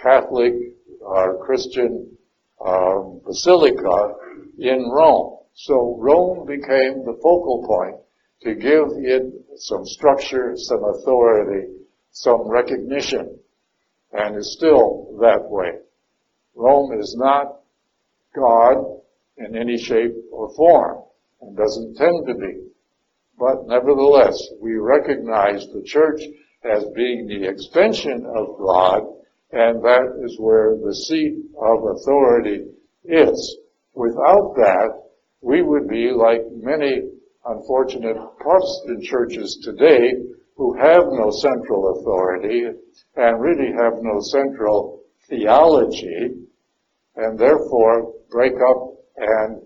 [0.01, 0.53] Catholic
[1.01, 2.17] or uh, Christian
[2.65, 4.13] um, basilica
[4.57, 5.37] in Rome.
[5.53, 7.95] So Rome became the focal point
[8.43, 9.23] to give it
[9.57, 11.67] some structure, some authority,
[12.11, 13.39] some recognition,
[14.13, 15.71] and is still that way.
[16.55, 17.59] Rome is not
[18.35, 18.77] God
[19.37, 21.03] in any shape or form,
[21.41, 22.67] and doesn't tend to be.
[23.39, 26.21] But nevertheless, we recognize the church
[26.63, 29.03] as being the extension of God,
[29.51, 32.65] and that is where the seat of authority
[33.05, 33.57] is.
[33.93, 34.89] Without that,
[35.41, 37.01] we would be like many
[37.45, 40.13] unfortunate Protestant churches today
[40.55, 42.65] who have no central authority
[43.15, 46.29] and really have no central theology
[47.15, 49.61] and therefore break up and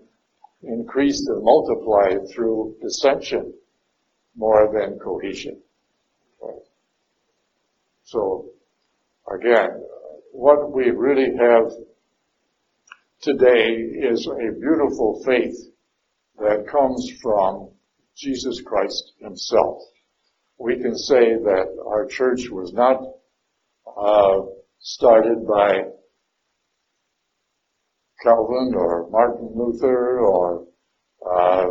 [0.62, 3.52] increase and multiply through dissension
[4.36, 5.60] more than cohesion.
[8.04, 8.50] So
[9.32, 9.82] again,
[10.32, 11.72] what we really have
[13.22, 13.70] today
[14.10, 15.56] is a beautiful faith
[16.38, 17.70] that comes from
[18.16, 19.78] Jesus Christ himself.
[20.58, 23.00] We can say that our church was not
[23.96, 24.46] uh,
[24.78, 25.90] started by
[28.22, 30.66] Calvin or Martin Luther or
[31.24, 31.66] uh,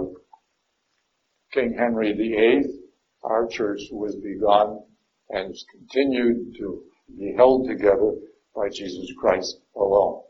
[1.53, 2.81] King Henry VIII.
[3.23, 4.81] Our church was begun
[5.29, 6.83] and continued to
[7.17, 8.13] be held together
[8.55, 10.23] by Jesus Christ alone.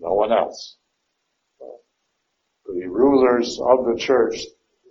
[0.00, 0.76] No one else.
[2.66, 4.40] The rulers of the church,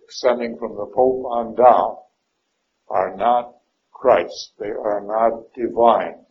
[0.03, 1.97] extending from the Pope on down,
[2.89, 3.55] are not
[3.91, 4.53] Christ.
[4.59, 6.25] They are not divine.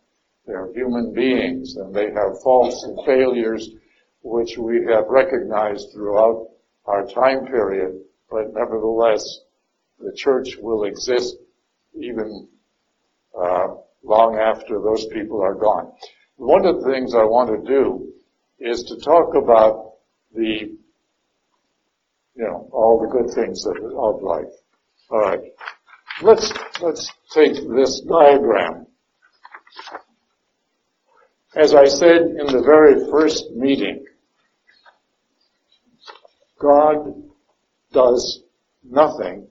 [0.45, 3.69] They are human beings and they have faults and failures
[4.23, 6.47] which we have recognized throughout
[6.85, 9.23] our time period, but nevertheless,
[9.99, 11.37] the church will exist
[11.93, 12.47] even
[13.39, 15.91] uh, long after those people are gone.
[16.37, 18.13] One of the things I want to do
[18.59, 19.93] is to talk about
[20.33, 20.71] the,
[22.35, 24.53] you know, all the good things of, of life.
[25.09, 25.39] All right.
[26.21, 28.87] Let's, let's take this diagram.
[31.55, 34.05] As I said in the very first meeting,
[36.59, 37.13] God
[37.91, 38.43] does
[38.83, 39.47] nothing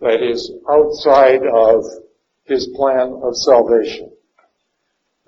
[0.00, 1.84] that is outside of
[2.46, 4.12] his plan of salvation.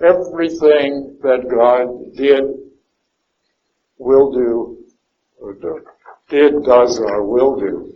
[0.01, 2.45] Everything that God did,
[3.99, 4.79] will do,
[5.41, 5.55] or
[6.31, 7.93] did, does, or will do,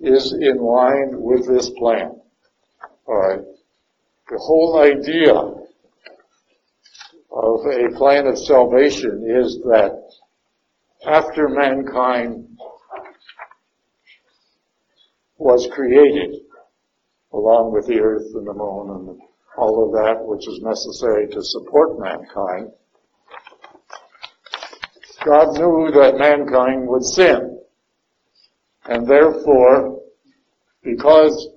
[0.00, 2.20] is in line with this plan.
[3.08, 3.40] Alright?
[4.30, 5.34] The whole idea
[7.30, 10.00] of a plan of salvation is that
[11.04, 12.56] after mankind
[15.36, 16.43] was created,
[17.34, 19.20] along with the earth and the moon and
[19.58, 22.70] all of that which is necessary to support mankind,
[25.24, 27.60] God knew that mankind would sin.
[28.86, 30.00] And therefore,
[30.82, 31.48] because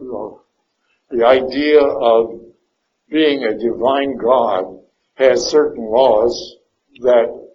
[1.09, 2.41] the idea of
[3.09, 4.79] being a divine God
[5.15, 6.55] has certain laws
[7.01, 7.47] that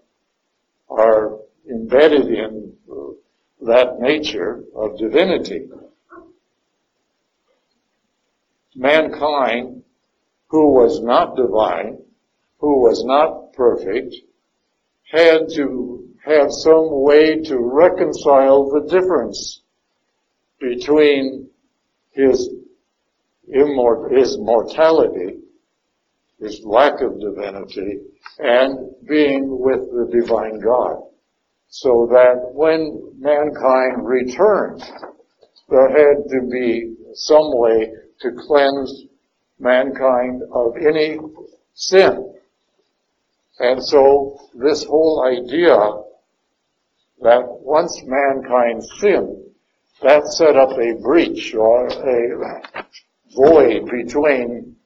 [0.90, 2.74] are embedded in
[3.62, 5.68] that nature of divinity.
[8.74, 9.82] Mankind,
[10.48, 11.98] who was not divine,
[12.58, 14.14] who was not perfect,
[15.10, 19.62] had to have some way to reconcile the difference
[20.58, 21.50] between
[22.12, 22.48] his
[23.52, 25.40] immort- his mortality,
[26.38, 28.00] his lack of divinity,
[28.38, 31.02] and being with the divine God.
[31.68, 34.82] So that when mankind returned,
[35.68, 37.92] there had to be some way
[38.22, 39.04] to cleanse
[39.58, 41.18] mankind of any
[41.74, 42.34] sin.
[43.58, 45.76] And so this whole idea
[47.22, 49.38] that once mankind sinned,
[50.02, 52.62] that set up a breach or a
[53.34, 54.76] void between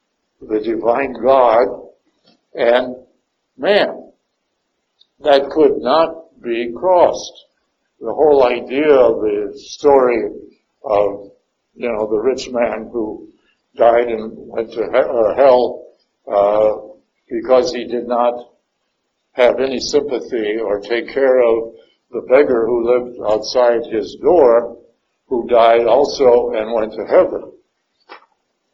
[0.40, 1.68] the divine God
[2.54, 2.96] and
[3.56, 4.12] man
[5.20, 7.46] that could not be crossed.
[8.00, 10.30] The whole idea of the story
[10.84, 11.30] of,
[11.76, 13.28] you know, the rich man who
[13.76, 15.86] died and went to uh, hell
[16.26, 16.72] uh,
[17.28, 18.34] because he did not
[19.32, 21.74] have any sympathy or take care of
[22.10, 24.78] the beggar who lived outside his door,
[25.26, 27.52] who died also and went to heaven.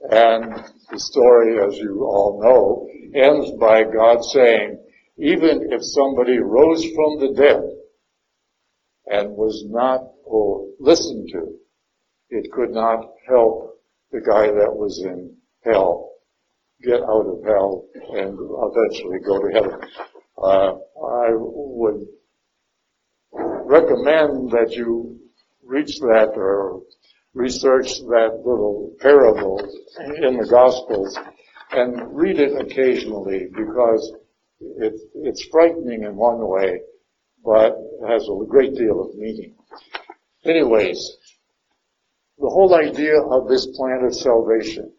[0.09, 2.89] And the story, as you all know,
[3.21, 4.79] ends by God saying,
[5.19, 7.63] even if somebody rose from the dead
[9.07, 10.01] and was not
[10.79, 11.59] listened to,
[12.33, 13.79] it could not help
[14.11, 16.13] the guy that was in hell
[16.83, 19.81] get out of hell and eventually go to heaven.
[20.43, 22.07] Uh, I would
[23.33, 25.21] recommend that you
[25.63, 26.81] reach that or
[27.35, 29.61] research that little parable
[30.17, 31.19] in the Gospels
[31.71, 34.15] and read it occasionally because
[34.61, 36.81] it, it's frightening in one way,
[37.45, 37.77] but
[38.09, 39.55] has a great deal of meaning.
[40.45, 41.19] Anyways,
[42.43, 44.93] the whole idea of this plan of salvation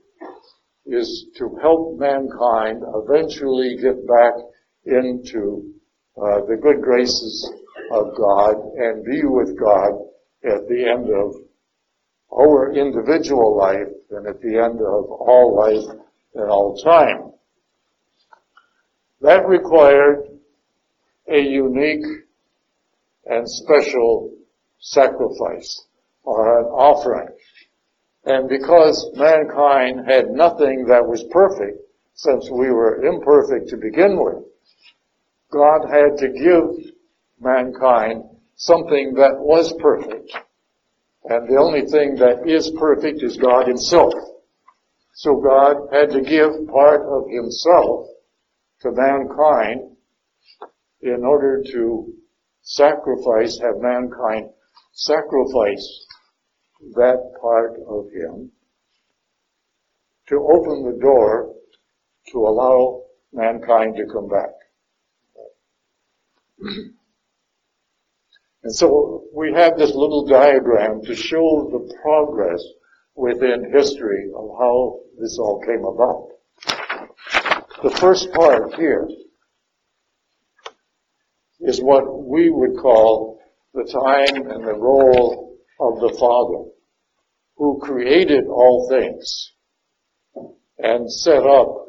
[0.85, 4.33] is to help mankind eventually get back
[4.85, 5.73] into
[6.15, 7.51] uh, the good graces
[7.91, 9.91] of God and be with God
[10.45, 11.35] at the end of
[12.31, 15.99] our individual life and at the end of all life
[16.35, 17.33] and all time.
[19.19, 20.29] That required
[21.27, 22.05] a unique
[23.25, 24.31] and special
[24.79, 25.87] sacrifice
[26.23, 27.29] or an offering.
[28.25, 31.79] And because mankind had nothing that was perfect,
[32.15, 34.43] since we were imperfect to begin with,
[35.51, 36.93] God had to give
[37.39, 38.23] mankind
[38.55, 40.31] something that was perfect.
[41.25, 44.13] And the only thing that is perfect is God himself.
[45.15, 48.07] So God had to give part of himself
[48.81, 49.95] to mankind
[51.01, 52.13] in order to
[52.61, 54.49] sacrifice, have mankind
[54.93, 56.05] sacrifice
[56.95, 58.51] that part of him
[60.27, 61.53] to open the door
[62.31, 64.51] to allow mankind to come back.
[68.63, 72.63] And so we have this little diagram to show the progress
[73.15, 76.29] within history of how this all came about.
[77.83, 79.07] The first part here
[81.59, 83.39] is what we would call
[83.73, 86.69] the time and the role of the Father,
[87.55, 89.51] who created all things
[90.79, 91.87] and set up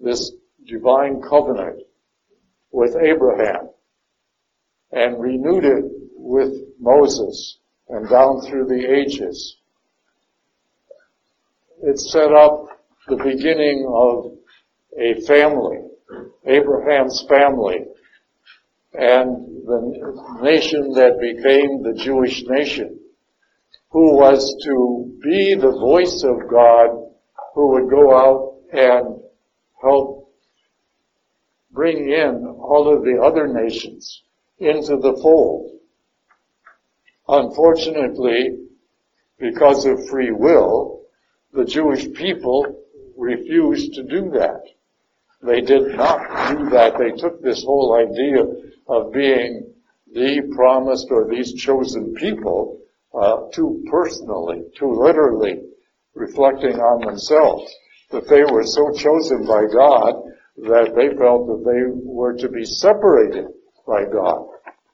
[0.00, 0.32] this
[0.66, 1.82] divine covenant
[2.72, 3.70] with Abraham
[4.92, 7.58] and renewed it with Moses
[7.88, 9.56] and down through the ages.
[11.82, 12.66] It set up
[13.08, 14.32] the beginning of
[14.98, 15.78] a family,
[16.46, 17.86] Abraham's family,
[18.92, 22.99] and the nation that became the Jewish nation,
[23.90, 26.90] who was to be the voice of God,
[27.54, 29.20] who would go out and
[29.82, 30.32] help
[31.72, 34.22] bring in all of the other nations
[34.58, 35.72] into the fold.
[37.28, 38.58] Unfortunately,
[39.38, 41.02] because of free will,
[41.52, 42.84] the Jewish people
[43.16, 44.62] refused to do that.
[45.42, 46.18] They did not
[46.50, 46.98] do that.
[46.98, 48.44] They took this whole idea
[48.88, 49.72] of being
[50.12, 52.80] the promised or these chosen people
[53.14, 55.60] uh, too personally, too literally,
[56.14, 57.72] reflecting on themselves.
[58.10, 60.14] That they were so chosen by God
[60.66, 63.46] that they felt that they were to be separated
[63.86, 64.46] by God.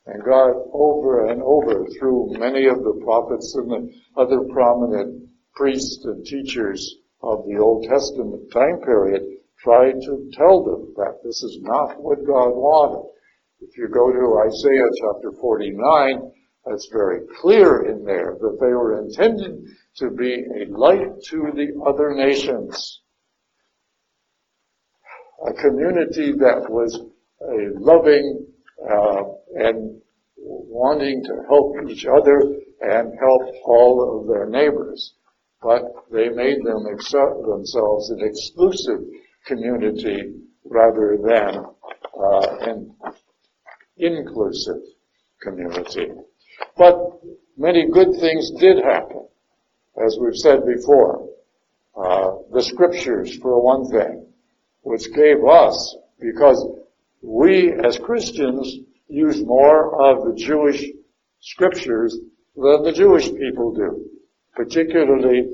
[0.06, 6.04] And God over and over through many of the prophets and the other prominent priests
[6.04, 9.22] and teachers of the Old Testament time period
[9.58, 13.10] tried to tell them that this is not what God wanted.
[13.60, 16.30] If you go to Isaiah chapter 49,
[16.68, 21.80] it's very clear in there that they were intended to be a light to the
[21.86, 23.00] other nations.
[25.46, 26.98] A community that was
[27.40, 28.46] a loving,
[28.90, 29.22] uh,
[29.54, 30.00] and
[30.38, 32.40] wanting to help each other
[32.80, 35.14] and help all of their neighbors.
[35.62, 39.00] But they made them themselves an exclusive
[39.46, 41.64] community rather than
[42.18, 42.94] uh, an
[43.96, 44.82] inclusive
[45.40, 46.08] community.
[46.76, 47.20] But
[47.56, 49.26] many good things did happen,
[50.04, 51.28] as we've said before.
[51.96, 54.26] Uh, the scriptures, for one thing,
[54.82, 56.66] which gave us, because
[57.22, 58.76] we as Christians
[59.08, 60.84] use more of the Jewish
[61.40, 62.18] scriptures
[62.54, 64.10] than the Jewish people do,
[64.54, 65.48] particularly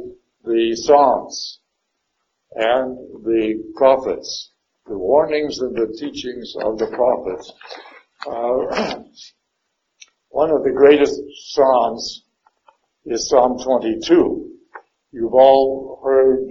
[0.45, 1.61] the Psalms
[2.55, 4.51] and the prophets,
[4.87, 7.53] the warnings and the teachings of the prophets.
[8.27, 9.03] Uh,
[10.33, 11.21] one of the greatest
[11.51, 12.23] Psalms
[13.05, 14.51] is Psalm 22.
[15.13, 16.49] You've all heard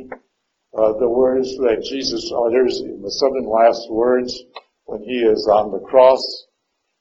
[0.77, 4.39] uh, the words that Jesus utters in the seven last words
[4.85, 6.21] when he is on the cross.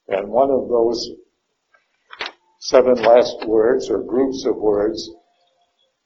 [0.09, 1.07] And one of those
[2.61, 5.07] seven last words or groups of words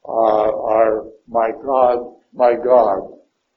[0.04, 2.98] uh, are, my God, my God,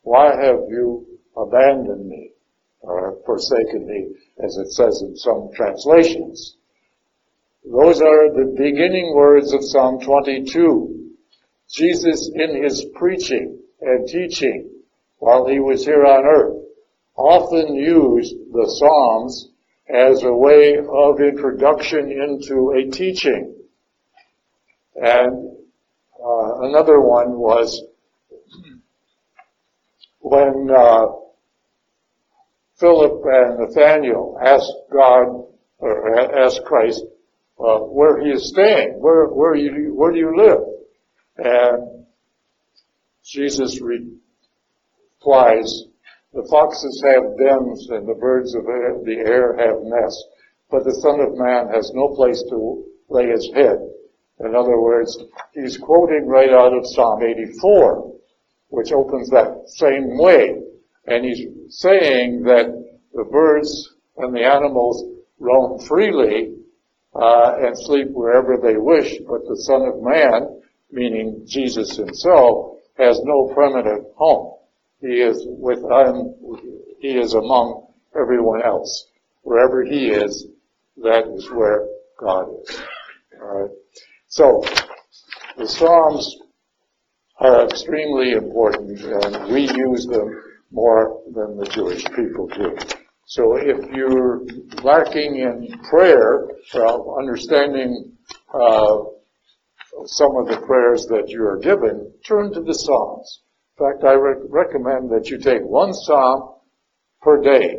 [0.04, 2.34] why have you abandoned me
[2.82, 4.10] or forsaken me,
[4.46, 6.57] as it says in some translations?
[7.70, 11.16] Those are the beginning words of Psalm 22.
[11.70, 14.70] Jesus in his preaching and teaching
[15.18, 16.64] while he was here on earth
[17.18, 19.50] often used the Psalms
[19.90, 23.54] as a way of introduction into a teaching.
[24.96, 25.58] And
[26.24, 27.84] uh, another one was
[30.20, 31.08] when uh,
[32.78, 35.44] Philip and Nathaniel asked God
[35.80, 37.04] or asked Christ
[37.60, 40.60] uh, where he is staying, where where you where do you live,
[41.38, 42.06] and
[43.24, 44.14] Jesus replies,
[46.34, 50.24] the foxes have dens and the birds of the air have nests,
[50.72, 53.80] but the Son of Man has no place to lay his head.
[54.40, 55.18] In other words,
[55.54, 58.14] he's quoting right out of Psalm 84,
[58.70, 60.62] which opens that same way.
[61.08, 62.68] And he's saying that
[63.14, 65.06] the birds and the animals
[65.40, 66.54] roam freely
[67.16, 73.20] uh, and sleep wherever they wish, but the Son of Man, meaning Jesus himself, has
[73.24, 74.56] no permanent home.
[75.02, 76.34] He is with um,
[77.00, 77.88] he is among
[78.20, 79.08] everyone else.
[79.44, 80.48] Wherever he is,
[80.98, 81.88] that is where
[82.20, 82.82] God is.
[83.40, 83.72] Alright.
[84.28, 84.64] So,
[85.58, 86.36] the Psalms
[87.40, 92.76] are extremely important and we use them more than the Jewish people do.
[93.30, 94.42] So if you're
[94.84, 98.14] lacking in prayer, well, understanding
[98.54, 98.98] uh,
[100.06, 103.42] some of the prayers that you are given, turn to the Psalms.
[103.78, 106.56] In fact, I re- recommend that you take one psalm
[107.22, 107.76] per day,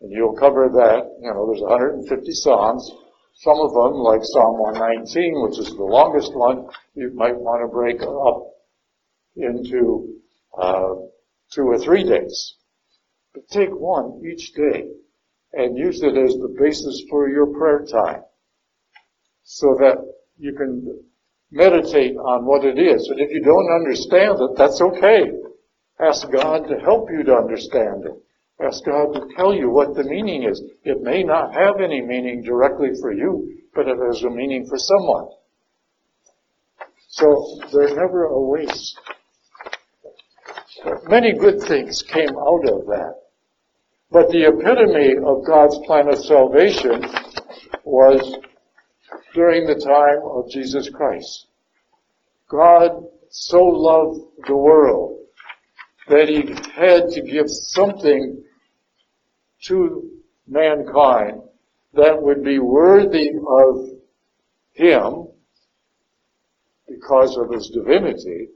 [0.00, 1.10] and you'll cover that.
[1.22, 2.88] You know, there's 150 psalms.
[3.34, 7.74] Some of them, like Psalm 119, which is the longest one, you might want to
[7.74, 8.54] break up
[9.34, 10.20] into
[10.56, 10.94] uh,
[11.52, 12.54] two or three days.
[13.38, 14.88] But take one each day
[15.52, 18.22] and use it as the basis for your prayer time
[19.44, 19.96] so that
[20.38, 21.04] you can
[21.52, 23.08] meditate on what it is.
[23.08, 25.30] And if you don't understand it, that's okay.
[26.00, 28.12] Ask God to help you to understand it.
[28.60, 30.60] Ask God to tell you what the meaning is.
[30.82, 34.78] It may not have any meaning directly for you, but it has a meaning for
[34.78, 35.28] someone.
[37.10, 38.98] So they're never a waste.
[41.08, 43.14] Many good things came out of that.
[44.10, 47.02] But the epitome of God's plan of salvation
[47.84, 48.36] was
[49.34, 51.46] during the time of Jesus Christ.
[52.48, 55.18] God so loved the world
[56.08, 56.38] that he
[56.74, 58.42] had to give something
[59.66, 60.10] to
[60.46, 61.42] mankind
[61.92, 63.90] that would be worthy of
[64.72, 65.28] him
[66.88, 68.48] because of his divinity,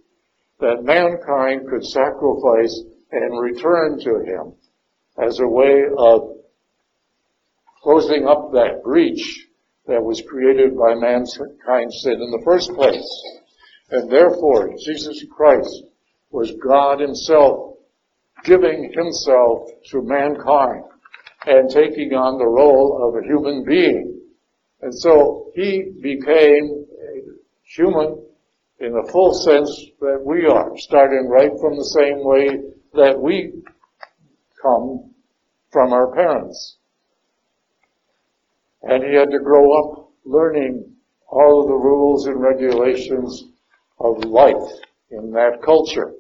[0.61, 2.81] that mankind could sacrifice
[3.11, 4.55] and return to him
[5.27, 6.37] as a way of
[7.83, 9.47] closing up that breach
[9.87, 13.09] that was created by mankind's sin in the first place.
[13.91, 15.85] And therefore, Jesus Christ
[16.31, 17.77] was God himself
[18.45, 20.85] giving himself to mankind
[21.47, 24.21] and taking on the role of a human being.
[24.81, 26.87] And so he became
[27.65, 28.25] human
[28.81, 29.71] in the full sense
[30.01, 32.49] that we are, starting right from the same way
[32.95, 33.53] that we
[34.61, 35.12] come
[35.73, 36.77] from our parents.
[38.83, 40.93] And he had to grow up learning
[41.29, 43.45] all of the rules and regulations
[43.99, 46.13] of life in that culture.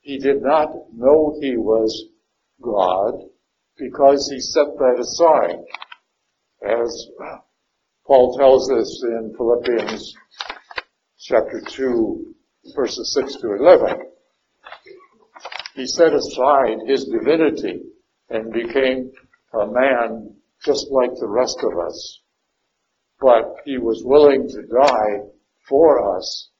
[0.00, 2.08] He did not know he was
[2.62, 3.14] God
[3.78, 5.58] because he set that aside.
[6.64, 7.06] As
[8.06, 10.14] Paul tells us in Philippians
[11.18, 12.34] chapter 2
[12.74, 14.11] verses 6 to 11.
[15.74, 17.82] He set aside his divinity
[18.28, 19.12] and became
[19.52, 22.20] a man just like the rest of us.
[23.20, 25.28] But he was willing to die
[25.68, 26.50] for us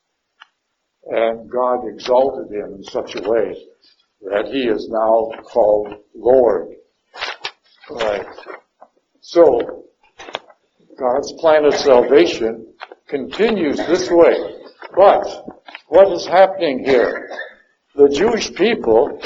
[1.04, 3.56] and God exalted him in such a way
[4.22, 6.68] that he is now called Lord.
[7.90, 8.26] Right.
[9.20, 9.84] So,
[10.98, 12.72] God's plan of salvation
[13.08, 14.36] continues this way.
[14.94, 15.26] But,
[15.88, 17.28] what is happening here?
[17.94, 19.20] The Jewish people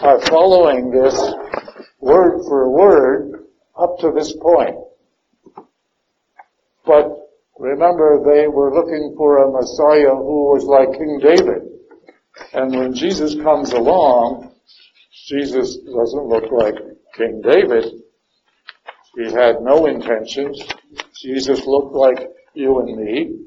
[0.00, 1.14] are following this
[2.00, 3.44] word for word
[3.78, 4.76] up to this point.
[6.84, 7.06] But
[7.56, 11.62] remember, they were looking for a Messiah who was like King David.
[12.52, 14.52] And when Jesus comes along,
[15.28, 16.74] Jesus doesn't look like
[17.16, 17.92] King David.
[19.14, 20.60] He had no intentions.
[21.22, 23.38] Jesus looked like you and me.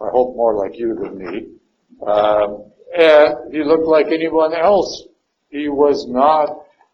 [0.00, 1.46] I hope more like you than me.
[2.06, 5.04] Um, and he looked like anyone else.
[5.48, 6.48] He was not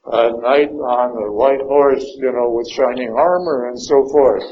[0.07, 4.43] a knight on a white horse, you know, with shining armor and so forth.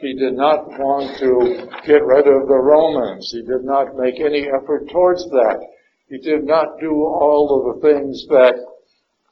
[0.00, 3.30] He did not want to get rid of the Romans.
[3.32, 5.60] He did not make any effort towards that.
[6.08, 8.54] He did not do all of the things that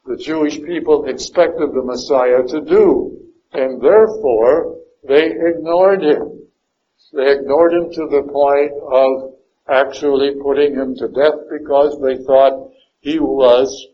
[0.05, 3.19] the Jewish people expected the Messiah to do.
[3.53, 6.49] And therefore, they ignored him.
[7.13, 9.32] They ignored him to the point of
[9.69, 13.89] actually putting him to death because they thought he was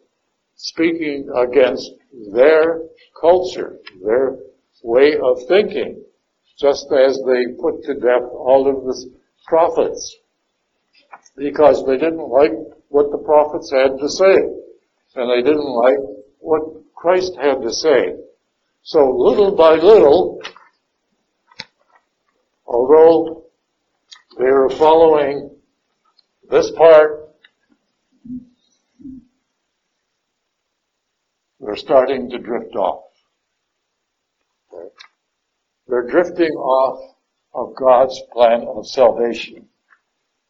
[0.56, 1.90] speaking against
[2.32, 2.80] their
[3.20, 4.36] culture, their
[4.82, 6.02] way of thinking,
[6.58, 9.10] just as they put to death all of the
[9.46, 10.16] prophets
[11.36, 12.52] because they didn't like
[12.88, 14.36] what the prophets had to say
[15.14, 15.98] and they didn't like
[16.38, 16.62] what
[16.94, 18.14] Christ had to say.
[18.82, 20.40] So little by little,
[22.66, 23.44] although
[24.38, 25.57] they were following
[26.50, 27.30] this part,
[31.60, 33.04] they're starting to drift off.
[35.86, 37.16] They're drifting off
[37.54, 39.68] of God's plan of salvation.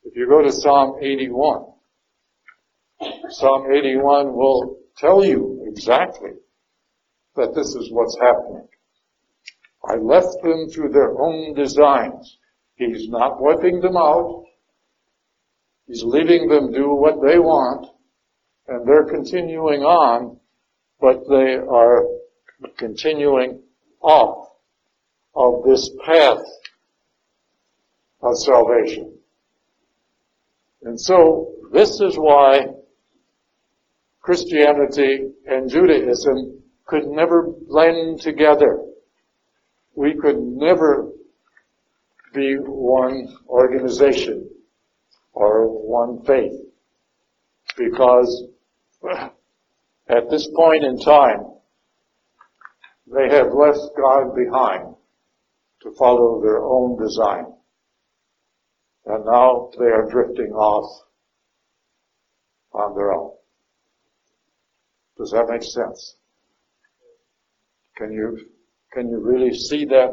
[0.04, 1.66] If you go to Psalm 81,
[3.28, 6.32] Psalm 81 will tell you exactly
[7.36, 8.66] that this is what's happening.
[9.84, 12.38] I left them through their own designs.
[12.74, 14.44] He's not wiping them out.
[15.88, 17.86] He's leaving them do what they want,
[18.68, 20.38] and they're continuing on,
[21.00, 22.04] but they are
[22.76, 23.62] continuing
[24.02, 24.50] off
[25.34, 26.44] of this path
[28.20, 29.16] of salvation.
[30.82, 32.66] And so this is why
[34.20, 38.84] Christianity and Judaism could never blend together.
[39.94, 41.10] We could never
[42.34, 44.47] be one organization
[45.38, 46.52] or one faith
[47.76, 48.44] because
[50.08, 51.44] at this point in time,
[53.06, 54.96] they have left God behind
[55.82, 57.44] to follow their own design.
[59.06, 61.04] And now they are drifting off
[62.72, 63.30] on their own.
[65.16, 66.16] Does that make sense?
[67.96, 68.38] Can you,
[68.92, 70.10] can you really see that?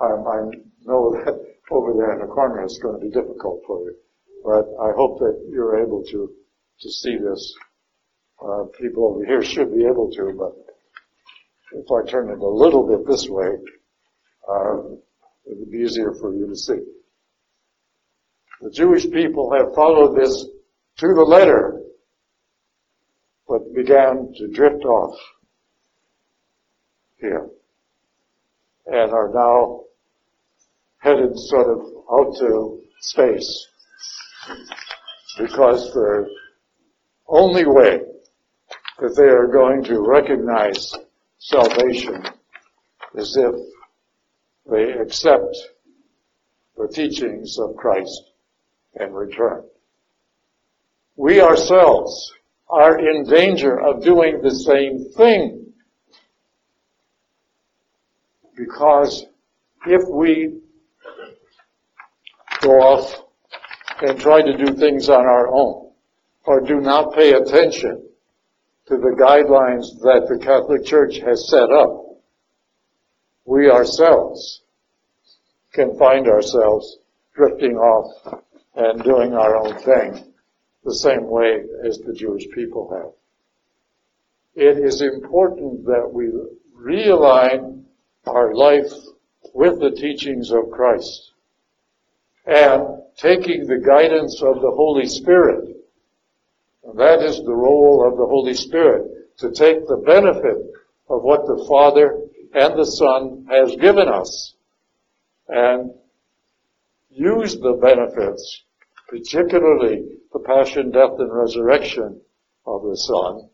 [0.00, 0.40] I, I
[0.84, 3.94] know that over there in the corner is going to be difficult for you,
[4.44, 6.30] but I hope that you're able to,
[6.80, 7.54] to see this.
[8.42, 10.56] Uh, people over here should be able to, but
[11.72, 13.48] if I turn it a little bit this way,
[14.48, 14.78] uh,
[15.46, 16.80] it would be easier for you to see.
[18.62, 20.46] The Jewish people have followed this
[20.98, 21.80] to the letter,
[23.46, 25.18] but began to drift off
[27.18, 27.48] here
[28.86, 29.84] and are now
[30.98, 31.80] headed sort of
[32.10, 33.66] out to space
[35.38, 36.28] because the
[37.28, 38.00] only way
[38.98, 40.94] that they are going to recognize
[41.38, 42.22] salvation
[43.14, 43.54] is if
[44.70, 45.56] they accept
[46.76, 48.32] the teachings of Christ
[48.94, 49.64] and return.
[51.16, 52.32] We ourselves
[52.68, 55.72] are in danger of doing the same thing.
[58.56, 59.24] Because
[59.86, 60.60] if we
[62.60, 63.29] go off
[64.02, 65.90] and try to do things on our own,
[66.44, 68.08] or do not pay attention
[68.86, 72.06] to the guidelines that the Catholic Church has set up,
[73.44, 74.62] we ourselves
[75.72, 76.98] can find ourselves
[77.34, 78.42] drifting off
[78.74, 80.32] and doing our own thing
[80.84, 83.12] the same way as the Jewish people have.
[84.54, 86.30] It is important that we
[86.76, 87.84] realign
[88.26, 88.92] our life
[89.54, 91.32] with the teachings of Christ
[92.46, 95.76] and taking the guidance of the Holy Spirit.
[96.84, 99.06] And that is the role of the Holy Spirit,
[99.38, 100.56] to take the benefit
[101.08, 102.20] of what the Father
[102.52, 104.54] and the Son has given us
[105.48, 105.90] and
[107.10, 108.62] use the benefits,
[109.08, 112.20] particularly the passion, death, and resurrection
[112.66, 113.48] of the Son,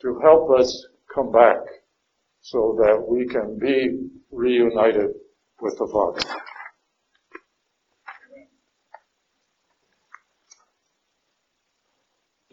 [0.00, 1.58] to help us come back
[2.40, 5.10] so that we can be reunited
[5.60, 6.37] with the Father.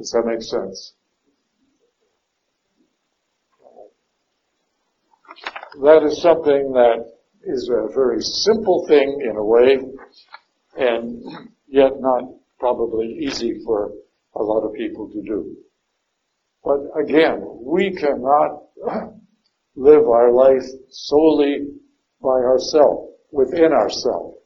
[0.06, 0.94] Does that make sense?
[5.82, 9.80] That is something that is a very simple thing in a way,
[10.78, 12.22] and yet not
[12.60, 13.94] probably easy for
[14.36, 15.58] a lot of people to do.
[16.64, 18.62] But again, we cannot
[19.76, 21.66] live our life solely
[22.22, 24.38] by ourselves, within ourselves.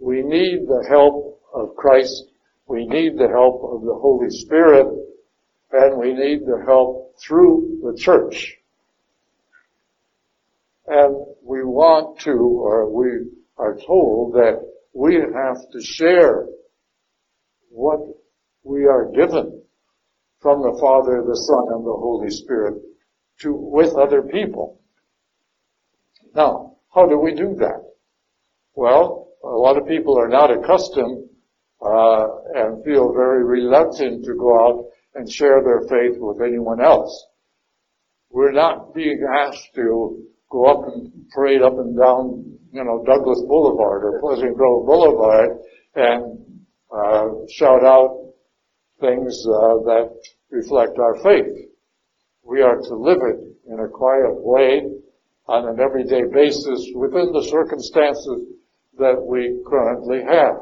[0.00, 2.31] We need the help of Christ,
[2.72, 4.86] we need the help of the Holy Spirit,
[5.72, 8.56] and we need the help through the church.
[10.86, 11.14] And
[11.44, 16.46] we want to, or we are told that we have to share
[17.68, 18.00] what
[18.64, 19.62] we are given
[20.40, 22.80] from the Father, the Son, and the Holy Spirit
[23.40, 24.80] to, with other people.
[26.34, 27.84] Now, how do we do that?
[28.74, 31.28] Well, a lot of people are not accustomed
[31.84, 37.26] uh, and feel very reluctant to go out and share their faith with anyone else.
[38.30, 43.42] We're not being asked to go up and parade up and down, you know, Douglas
[43.46, 45.58] Boulevard or Pleasant Grove Boulevard
[45.94, 46.38] and
[46.90, 48.32] uh, shout out
[49.00, 50.10] things uh, that
[50.50, 51.68] reflect our faith.
[52.44, 54.82] We are to live it in a quiet way
[55.46, 58.46] on an everyday basis within the circumstances
[58.98, 60.56] that we currently have.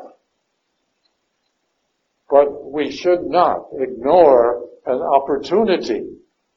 [2.30, 6.06] But we should not ignore an opportunity.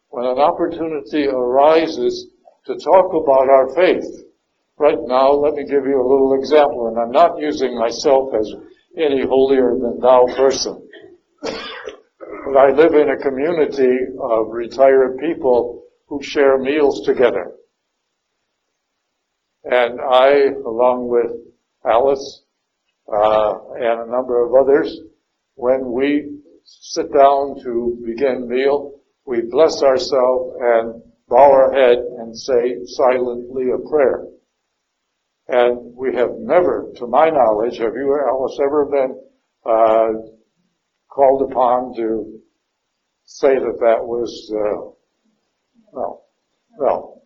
[0.09, 2.27] When an opportunity arises
[2.65, 4.05] to talk about our faith.
[4.77, 8.51] Right now, let me give you a little example, and I'm not using myself as
[8.97, 10.87] any holier than thou person.
[11.41, 17.53] But I live in a community of retired people who share meals together.
[19.63, 21.31] And I, along with
[21.85, 22.43] Alice,
[23.11, 24.99] uh, and a number of others,
[25.55, 32.37] when we sit down to begin meal, we bless ourselves and bow our head and
[32.37, 34.25] say silently a prayer.
[35.47, 39.21] And we have never, to my knowledge, have you, Alice, ever been
[39.65, 40.07] uh,
[41.09, 42.39] called upon to
[43.25, 44.91] say that that was, uh,
[45.91, 46.25] well,
[46.77, 47.21] well,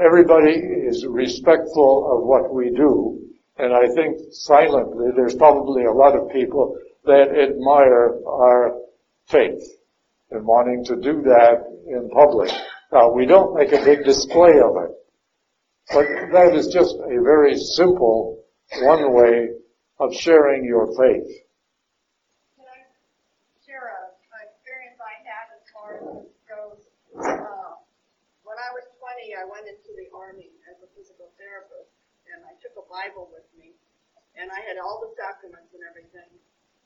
[0.00, 3.20] everybody is respectful of what we do,
[3.58, 8.78] and I think silently there's probably a lot of people that admire our
[9.26, 9.62] faith
[10.30, 12.50] and wanting to do that in public.
[12.92, 14.92] Now, we don't make a big display of it,
[15.92, 18.44] but that is just a very simple
[18.80, 19.48] one way
[19.98, 21.28] of sharing your faith.
[23.72, 26.04] A, experience I had as far as
[26.48, 26.80] goes?
[27.16, 27.76] Uh,
[28.44, 31.92] when I was 20, I went into the Army as a physical therapist,
[32.28, 33.72] and I took a Bible with me,
[34.36, 36.28] and I had all the sacraments and everything.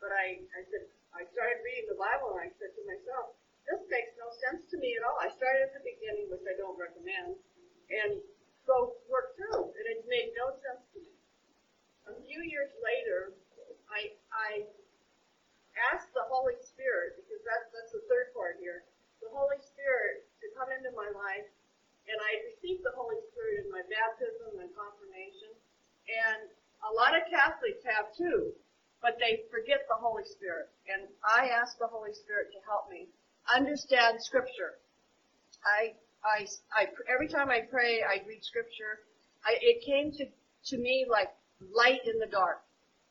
[0.01, 0.85] But I, I said,
[1.17, 3.33] I started reading the Bible, and I said to myself,
[3.65, 5.19] this makes no sense to me at all.
[5.19, 7.35] I started at the beginning, which I don't recommend,
[7.91, 8.21] and
[8.69, 11.15] go work through, and it made no sense to me.
[12.07, 13.35] A few years later,
[13.91, 14.51] I, I
[15.91, 18.87] asked the Holy Spirit, because that's, that's the third part here,
[19.19, 21.49] the Holy Spirit to come into my life,
[22.07, 25.51] and I received the Holy Spirit in my baptism and confirmation,
[26.07, 26.47] and
[26.87, 28.55] a lot of Catholics have too,
[29.07, 30.67] but they forget the Holy Spirit.
[30.91, 33.07] And I ask the Holy Spirit to help me
[33.47, 34.83] understand Scripture.
[35.63, 35.95] I,
[36.27, 39.07] I, I, every time I pray, I read Scripture.
[39.47, 41.31] I, it came to, to me like
[41.71, 42.67] light in the dark.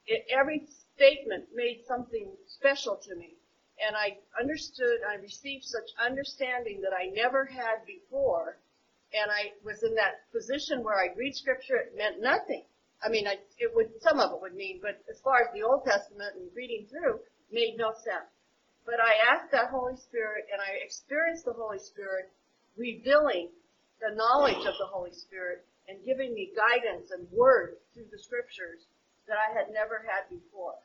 [0.05, 3.39] It, every statement made something special to me.
[3.79, 8.57] And I understood, I received such understanding that I never had before.
[9.15, 12.65] And I was in that position where I'd read scripture, it meant nothing.
[13.05, 15.61] I mean, I, it would, some of it would mean, but as far as the
[15.61, 18.25] Old Testament and reading through, made no sense.
[18.83, 22.33] But I asked that Holy Spirit and I experienced the Holy Spirit
[22.75, 23.49] revealing
[24.01, 28.89] the knowledge of the Holy Spirit and giving me guidance and word through the scriptures
[29.27, 30.75] that I had never had before.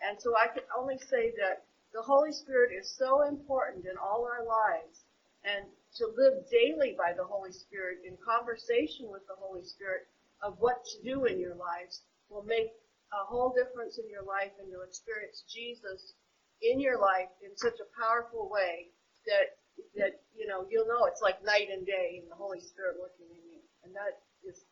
[0.00, 4.24] And so I can only say that the Holy Spirit is so important in all
[4.24, 5.04] our lives
[5.44, 10.08] and to live daily by the Holy Spirit in conversation with the Holy Spirit
[10.42, 12.70] of what to do in your lives will make
[13.12, 16.14] a whole difference in your life and you'll experience Jesus
[16.62, 18.90] in your life in such a powerful way
[19.26, 19.56] that
[19.96, 23.28] that you know you'll know it's like night and day and the Holy Spirit working
[23.28, 23.60] in you.
[23.84, 24.64] And that is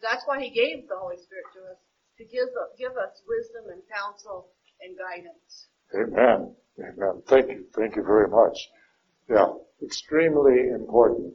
[0.00, 1.80] that's why he gave the Holy Spirit to us
[2.18, 2.48] to give
[2.78, 4.50] give us wisdom and counsel
[4.80, 5.68] and guidance.
[5.94, 6.54] Amen.
[6.78, 7.22] Amen.
[7.26, 7.64] Thank you.
[7.74, 8.56] Thank you very much.
[9.28, 9.52] Yeah,
[9.82, 11.34] extremely important.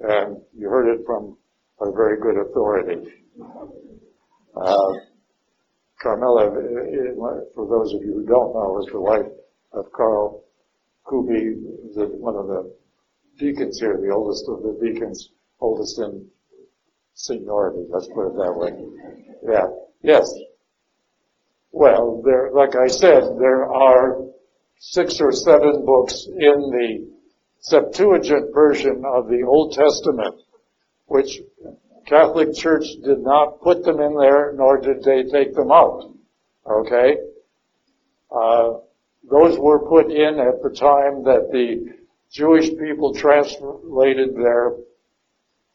[0.00, 1.36] And you heard it from
[1.80, 3.08] a very good authority.
[4.56, 4.92] Uh,
[6.00, 6.50] Carmela,
[7.54, 9.26] for those of you who don't know, is the wife
[9.72, 10.44] of Carl
[11.08, 11.54] Kubi,
[11.94, 12.74] the, one of the
[13.38, 16.28] deacons here, the oldest of the deacons, oldest in
[17.14, 18.70] seniority, let's put it that way.
[19.48, 19.66] Yeah.
[20.02, 20.32] Yes.
[21.72, 24.24] Well, there, like I said, there are
[24.78, 27.10] six or seven books in the
[27.60, 30.40] Septuagint version of the Old Testament,
[31.08, 31.40] which
[32.06, 36.10] Catholic Church did not put them in there, nor did they take them out.
[36.66, 37.16] Okay?
[38.30, 38.74] Uh,
[39.30, 41.94] those were put in at the time that the
[42.30, 44.74] Jewish people translated their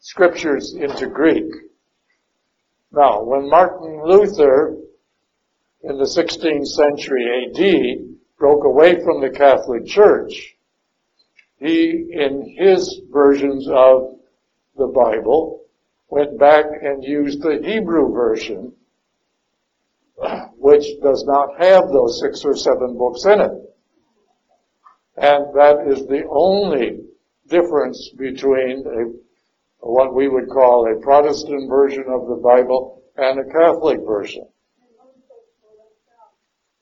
[0.00, 1.52] scriptures into Greek.
[2.92, 4.76] Now, when Martin Luther
[5.82, 10.54] in the 16th century AD broke away from the Catholic Church,
[11.58, 14.13] he, in his versions of
[14.76, 15.64] the Bible,
[16.08, 18.72] went back and used the Hebrew version,
[20.56, 23.52] which does not have those six or seven books in it.
[25.16, 27.00] And that is the only
[27.48, 33.52] difference between a, what we would call a Protestant version of the Bible and a
[33.52, 34.48] Catholic version.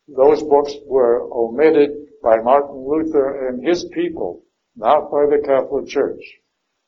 [0.08, 1.90] Those books were omitted
[2.22, 4.44] by Martin Luther and his people,
[4.76, 6.22] not by the Catholic Church.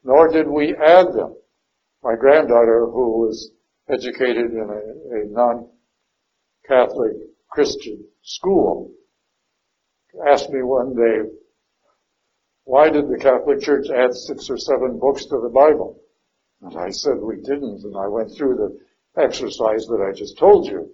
[0.05, 1.35] Nor did we add them.
[2.03, 3.51] My granddaughter, who was
[3.89, 7.13] educated in a, a non-Catholic
[7.51, 8.93] Christian school,
[10.29, 11.31] asked me one day,
[12.65, 16.01] why did the Catholic Church add six or seven books to the Bible?
[16.63, 20.67] And I said we didn't, and I went through the exercise that I just told
[20.67, 20.91] you.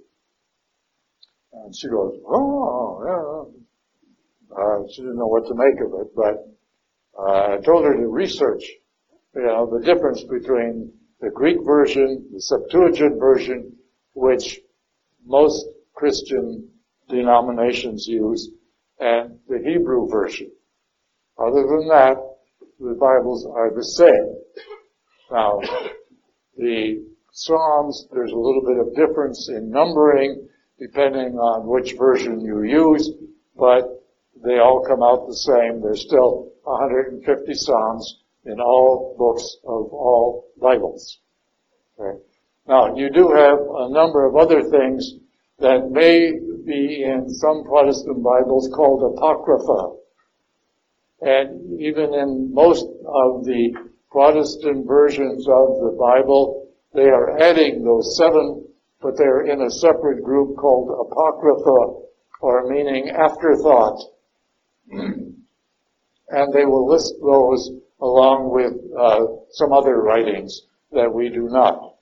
[1.53, 4.57] And she goes, oh, yeah.
[4.57, 6.57] Uh, she didn't know what to make of it, but
[7.19, 8.65] uh, I told her to research,
[9.35, 13.77] you know, the difference between the Greek version, the Septuagint version,
[14.15, 14.61] which
[15.25, 16.69] most Christian
[17.09, 18.51] denominations use,
[18.99, 20.51] and the Hebrew version.
[21.39, 22.17] Other than that,
[22.79, 24.37] the Bibles are the same.
[25.31, 25.61] Now,
[26.57, 32.63] the Psalms, there's a little bit of difference in numbering depending on which version you
[32.63, 33.11] use,
[33.57, 34.03] but
[34.43, 35.83] they all come out the same.
[35.83, 41.19] There's still 150 Psalms in all books of all Bibles.
[42.67, 45.15] Now, you do have a number of other things
[45.59, 46.33] that may
[46.65, 49.97] be in some Protestant Bibles called Apocrypha.
[51.21, 53.75] And even in most of the
[54.11, 58.67] Protestant versions of the Bible, they are adding those seven,
[59.03, 62.07] but they're in a separate group called Apocrypha,
[62.41, 64.01] or meaning afterthought.
[64.91, 67.71] and they will list those
[68.01, 71.97] along with uh, some other writings that we do not.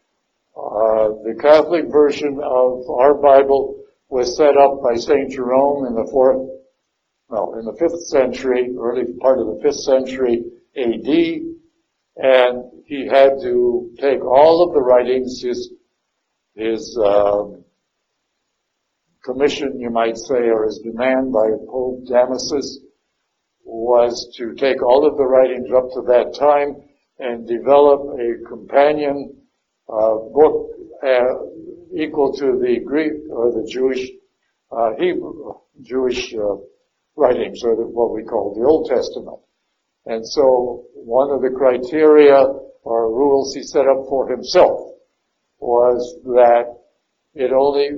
[0.56, 6.08] Uh, the Catholic version of our Bible was set up by Saint Jerome in the
[6.10, 6.48] fourth,
[7.30, 10.44] no, in the fifth century, early part of the fifth century
[10.76, 11.42] AD,
[12.16, 15.70] and he had to take all of the writings, his
[16.54, 17.44] his uh,
[19.22, 22.78] commission, you might say, or his demand by Pope Damasus
[23.68, 26.82] was to take all of the writings up to that time
[27.18, 29.36] and develop a companion
[29.88, 30.70] uh, book
[31.02, 31.34] uh,
[31.94, 34.08] equal to the Greek or the Jewish
[34.72, 36.56] uh, Hebrew Jewish uh,
[37.16, 39.38] writings, or the, what we call the Old Testament.
[40.06, 42.42] And so one of the criteria
[42.82, 44.92] or rules he set up for himself
[45.60, 46.74] was that
[47.34, 47.90] it only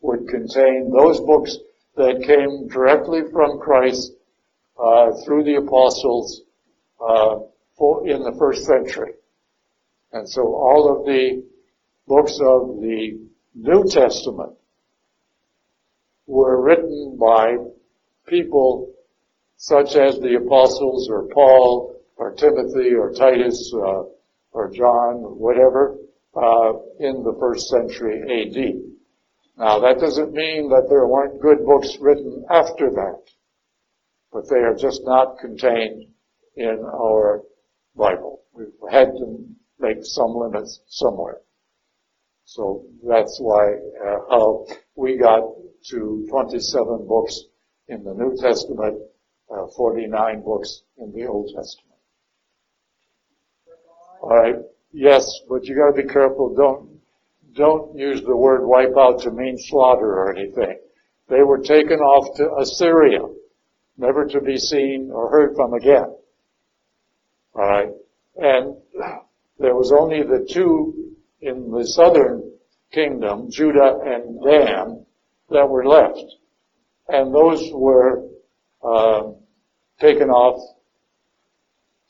[0.00, 1.56] would contain those books
[1.96, 4.12] that came directly from Christ
[4.78, 6.42] uh, through the apostles
[7.00, 7.38] uh,
[7.76, 9.12] for, in the first century.
[10.12, 11.44] And so all of the
[12.06, 13.18] books of the
[13.54, 14.52] New Testament
[16.26, 17.56] were written by
[18.26, 18.92] people
[19.56, 24.02] such as the apostles or Paul or Timothy or Titus uh,
[24.52, 25.96] or John or whatever
[26.34, 28.82] uh, in the first century AD.
[29.58, 33.22] Now that doesn't mean that there weren't good books written after that,
[34.36, 36.04] but they are just not contained
[36.56, 37.40] in our
[37.96, 38.42] Bible.
[38.52, 39.46] We've had to
[39.80, 41.38] make some limits somewhere.
[42.44, 43.76] So that's why
[44.06, 45.40] uh, how we got
[45.88, 47.44] to 27 books
[47.88, 48.98] in the New Testament,
[49.50, 51.98] uh, 49 books in the Old Testament.
[54.20, 54.56] All right.
[54.92, 56.54] Yes, but you got to be careful.
[56.54, 57.00] Don't
[57.54, 60.78] don't use the word wipe out to mean slaughter or anything.
[61.30, 63.20] They were taken off to Assyria,
[63.96, 66.14] never to be seen or heard from again.
[67.54, 67.90] All right,
[68.36, 68.76] and
[69.58, 72.52] there was only the two in the southern
[72.92, 75.06] kingdom, Judah and Dan,
[75.50, 76.24] that were left.
[77.08, 78.24] And those were
[78.82, 79.32] uh,
[80.00, 80.60] taken off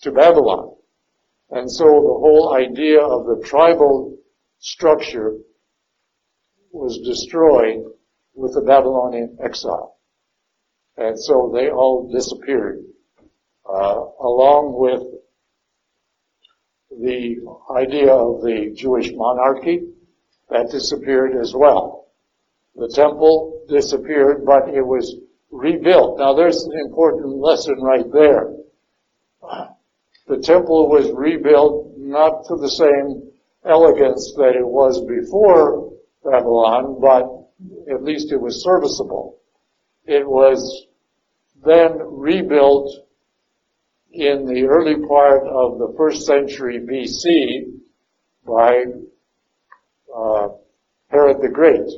[0.02, 0.74] to Babylon.
[1.50, 4.16] And so the whole idea of the tribal
[4.58, 5.36] structure
[6.72, 7.84] was destroyed
[8.34, 9.95] with the Babylonian exile.
[10.96, 12.84] And so they all disappeared,
[13.68, 15.02] uh, along with
[16.90, 17.36] the
[17.76, 19.88] idea of the Jewish monarchy
[20.48, 22.06] that disappeared as well.
[22.76, 25.16] The temple disappeared, but it was
[25.50, 26.18] rebuilt.
[26.18, 28.54] Now there's an important lesson right there.
[30.28, 33.30] The temple was rebuilt not to the same
[33.64, 35.92] elegance that it was before
[36.24, 39.38] Babylon, but at least it was serviceable.
[40.04, 40.86] It was
[41.64, 42.90] then rebuilt
[44.12, 47.78] in the early part of the first century BC
[48.46, 48.84] by
[50.14, 50.48] uh,
[51.08, 51.88] Herod the Great.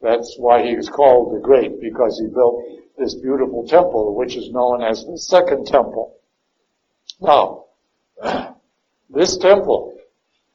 [0.00, 2.62] That's why he was called the Great, because he built
[2.98, 6.16] this beautiful temple, which is known as the Second Temple.
[7.20, 7.64] Now,
[9.10, 9.96] this temple,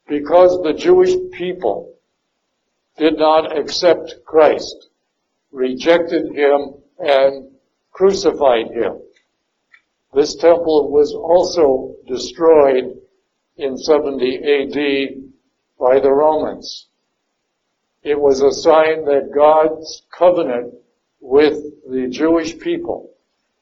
[0.08, 1.94] because the Jewish people
[2.98, 4.90] did not accept Christ,
[5.52, 7.52] rejected him and
[7.92, 9.02] crucified him.
[10.14, 13.00] This temple was also destroyed
[13.58, 15.24] in 70 AD
[15.80, 16.88] by the Romans.
[18.02, 20.74] It was a sign that God's covenant
[21.20, 23.12] with the Jewish people,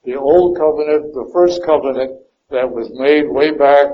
[0.04, 3.88] the old covenant, the first covenant that was made way back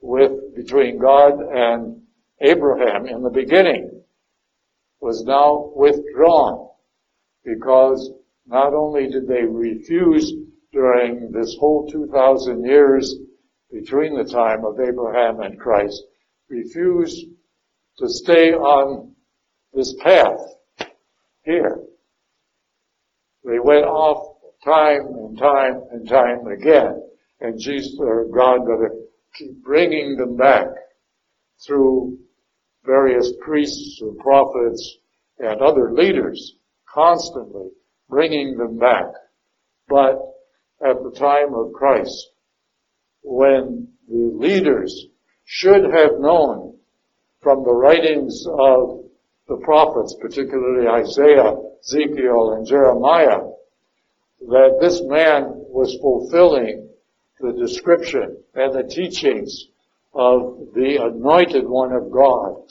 [0.00, 2.02] with, between God and
[2.40, 4.02] Abraham in the beginning,
[5.00, 6.68] was now withdrawn
[7.44, 8.10] because
[8.46, 10.32] not only did they refuse
[10.72, 13.16] during this whole 2,000 years
[13.72, 16.02] between the time of Abraham and Christ,
[16.48, 17.24] refuse
[17.98, 19.14] to stay on
[19.72, 20.40] this path
[21.44, 21.80] here.
[23.44, 27.02] They went off time and time and time again,
[27.40, 28.90] and Jesus or God got
[29.34, 30.66] keep bringing them back
[31.64, 32.18] through
[32.84, 34.98] various priests and prophets
[35.38, 36.56] and other leaders
[36.92, 37.70] constantly
[38.10, 39.06] bringing them back.
[39.88, 40.18] But
[40.84, 42.30] at the time of Christ,
[43.22, 45.06] when the leaders
[45.44, 46.76] should have known
[47.40, 49.04] from the writings of
[49.48, 53.40] the prophets, particularly Isaiah, Ezekiel, and Jeremiah,
[54.48, 56.88] that this man was fulfilling
[57.40, 59.66] the description and the teachings
[60.14, 62.62] of the anointed one of God.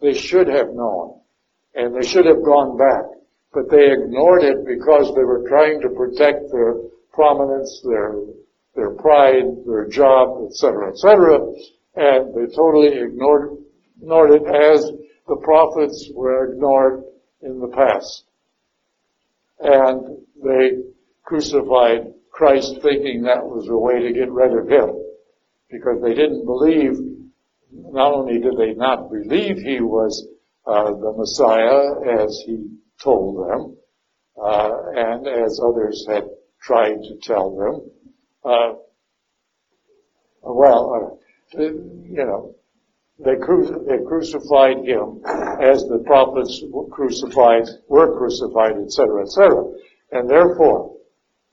[0.00, 1.20] They should have known,
[1.74, 3.04] and they should have gone back,
[3.54, 6.74] but they ignored it because they were trying to protect their
[7.12, 8.16] prominence, their
[8.74, 11.38] their pride, their job, etc., etc.,
[11.94, 13.56] and they totally ignored
[14.00, 14.90] ignored it as
[15.28, 17.04] the prophets were ignored
[17.42, 18.24] in the past.
[19.60, 20.82] And they
[21.22, 25.00] crucified Christ thinking that was a way to get rid of him.
[25.70, 26.98] Because they didn't believe,
[27.72, 30.26] not only did they not believe he was
[30.66, 32.68] uh, the Messiah as he
[33.02, 33.76] told them,
[34.40, 36.24] uh, and as others had
[36.60, 37.90] tried to tell them,
[38.44, 38.74] uh,
[40.42, 41.18] well,
[41.54, 42.54] uh, you know,
[43.18, 45.22] they, cru- they crucified him
[45.60, 49.64] as the prophets were crucified, were crucified, etc., etc.
[50.10, 50.96] And therefore,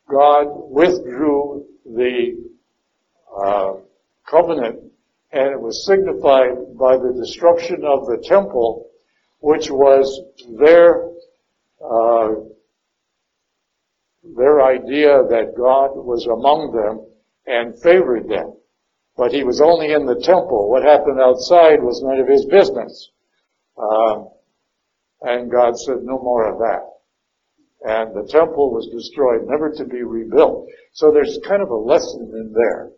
[0.10, 2.52] God withdrew the
[3.44, 3.74] uh,
[4.28, 4.80] covenant,
[5.32, 8.90] and it was signified by the destruction of the temple,
[9.40, 10.22] which was
[10.60, 11.11] their
[11.84, 12.30] uh,
[14.24, 17.06] their idea that God was among them
[17.46, 18.54] and favored them.
[19.18, 20.70] But he was only in the temple.
[20.70, 23.12] What happened outside was none of his business.
[23.78, 24.30] Um,
[25.22, 26.88] and God said, no more of that.
[27.84, 30.68] And the temple was destroyed, never to be rebuilt.
[30.94, 32.92] So there's kind of a lesson in there.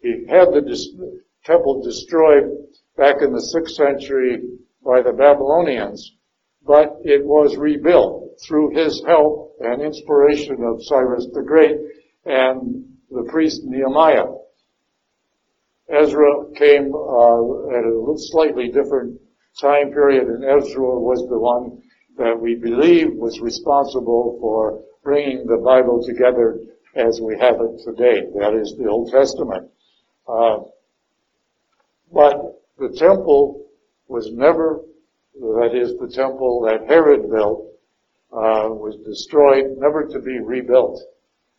[0.00, 0.94] He had the dis-
[1.44, 2.50] temple destroyed
[2.96, 4.40] back in the 6th century
[4.84, 6.16] by the Babylonians,
[6.66, 11.76] but it was rebuilt through his help and inspiration of Cyrus the Great
[12.24, 14.26] and the priest Nehemiah.
[15.88, 19.20] Ezra came uh, at a slightly different
[19.60, 21.82] time period, and Ezra was the one
[22.16, 26.58] that we believe was responsible for bringing the Bible together
[26.94, 28.22] as we have it today.
[28.38, 29.70] That is the Old Testament.
[30.28, 30.58] Uh,
[32.12, 33.66] but the temple
[34.08, 34.80] was never,
[35.34, 37.66] that is the temple that Herod built,
[38.32, 41.00] uh, was destroyed, never to be rebuilt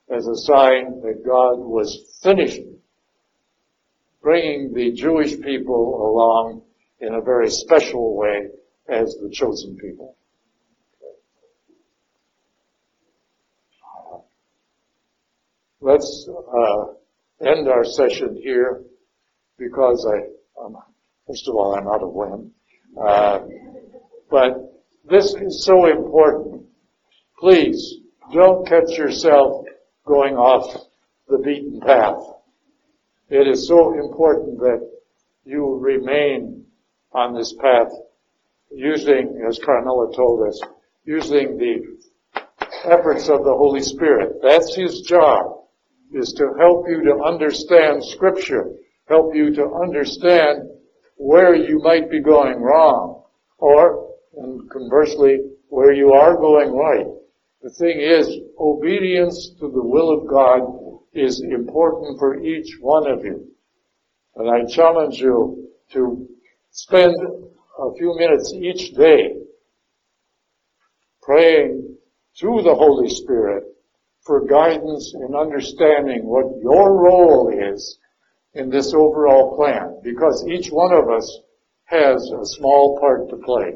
[0.10, 2.62] as a sign that God was finished
[4.24, 6.62] bringing the Jewish people along
[7.02, 8.48] in a very special way
[8.88, 10.16] as the chosen people.
[15.82, 18.84] Let's uh, end our session here
[19.58, 20.78] because I, um,
[21.28, 22.52] first of all, I'm out of wind.
[23.00, 23.40] Uh,
[24.30, 24.74] but
[25.10, 26.66] this is so important.
[27.40, 27.96] Please
[28.32, 29.66] don't catch yourself
[30.06, 30.86] going off
[31.28, 32.22] the beaten path.
[33.30, 34.90] It is so important that
[35.46, 36.66] you remain
[37.12, 37.92] on this path
[38.72, 40.62] using, as Carmela told us,
[41.06, 41.98] using the
[42.86, 44.38] efforts of the Holy Spirit.
[44.42, 45.66] That's His job,
[46.14, 48.72] is to help you to understand Scripture,
[49.08, 50.70] help you to understand
[51.16, 53.24] where you might be going wrong,
[53.58, 57.08] or, and conversely, where you are going right.
[57.62, 58.30] The thing is,
[58.60, 60.62] obedience to the will of God
[61.14, 63.48] is important for each one of you.
[64.36, 66.28] And I challenge you to
[66.72, 67.16] spend
[67.80, 69.36] a few minutes each day
[71.22, 71.96] praying
[72.40, 73.64] to the Holy Spirit
[74.26, 78.00] for guidance in understanding what your role is
[78.54, 80.00] in this overall plan.
[80.04, 81.40] Because each one of us
[81.86, 83.76] has a small part to play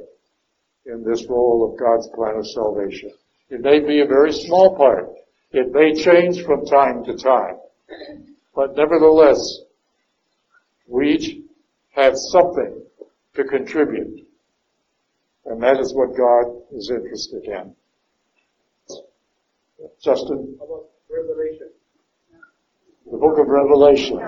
[0.86, 3.12] in this role of God's plan of salvation.
[3.50, 5.10] It may be a very small part,
[5.52, 7.58] it may change from time to time,
[8.56, 9.60] but nevertheless,
[10.88, 11.38] we each
[11.92, 12.82] have something
[13.36, 14.26] to contribute.
[15.46, 17.76] And that is what God is interested in.
[20.02, 20.58] Justin?
[20.62, 21.70] About Revelation.
[23.10, 24.20] The book of Revelation.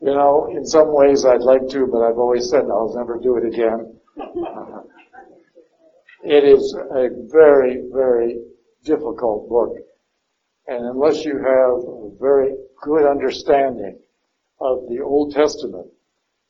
[0.00, 3.36] You know, in some ways I'd like to, but I've always said I'll never do
[3.36, 3.98] it again.
[6.22, 8.38] It is a very, very
[8.84, 9.78] difficult book.
[10.68, 13.98] And unless you have a very good understanding
[14.60, 15.88] of the Old Testament,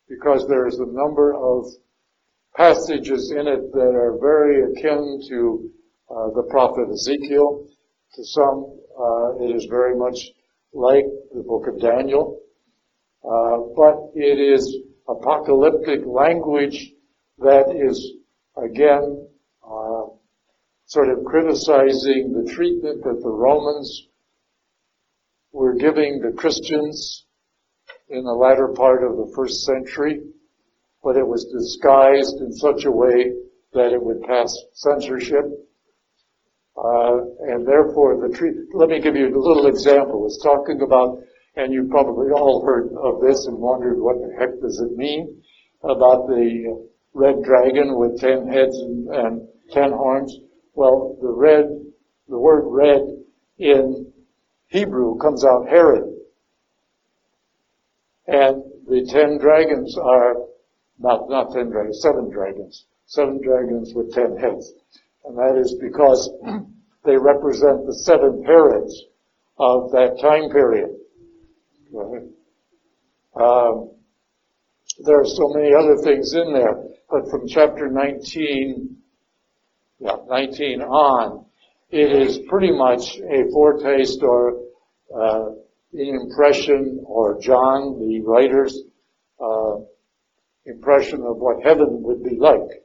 [0.08, 1.66] because there's a number of
[2.54, 5.70] passages in it that are very akin to
[6.10, 7.66] uh, the prophet Ezekiel.
[8.14, 10.18] To some, uh, it is very much
[10.72, 11.04] like
[11.34, 12.40] the book of Daniel.
[13.24, 14.78] Uh, but it is
[15.08, 16.92] apocalyptic language
[17.38, 18.14] that is,
[18.56, 19.28] again,
[19.66, 20.04] uh,
[20.86, 24.08] sort of criticizing the treatment that the Romans
[25.52, 27.26] were giving the Christians
[28.08, 30.20] in the latter part of the first century,
[31.02, 33.32] but it was disguised in such a way
[33.72, 35.44] that it would pass censorship.
[36.76, 37.18] Uh,
[37.52, 40.26] and therefore the treat, let me give you a little example.
[40.26, 41.18] It's talking about,
[41.56, 45.40] and you've probably all heard of this and wondered what the heck does it mean
[45.84, 50.36] about the red dragon with ten heads and, and ten horns.
[50.74, 51.66] Well, the red,
[52.28, 53.02] the word red
[53.58, 54.12] in
[54.66, 56.12] Hebrew comes out Herod.
[58.26, 60.34] And the ten dragons are,
[60.98, 62.86] not, not ten dragons, seven dragons.
[63.06, 64.72] Seven dragons with ten heads.
[65.24, 66.30] And that is because
[67.04, 69.04] they represent the seven Herods
[69.58, 70.90] of that time period.
[73.36, 73.90] Um,
[75.04, 78.96] there are so many other things in there, but from chapter 19,
[80.00, 81.46] yeah, 19 on,
[81.90, 84.60] it is pretty much a foretaste or
[85.14, 85.46] uh,
[85.92, 88.76] an impression, or John, the writer's
[89.40, 89.76] uh,
[90.66, 92.83] impression of what heaven would be like.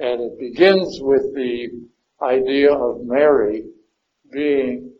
[0.00, 1.88] And it begins with the
[2.22, 3.64] idea of Mary
[4.32, 4.92] being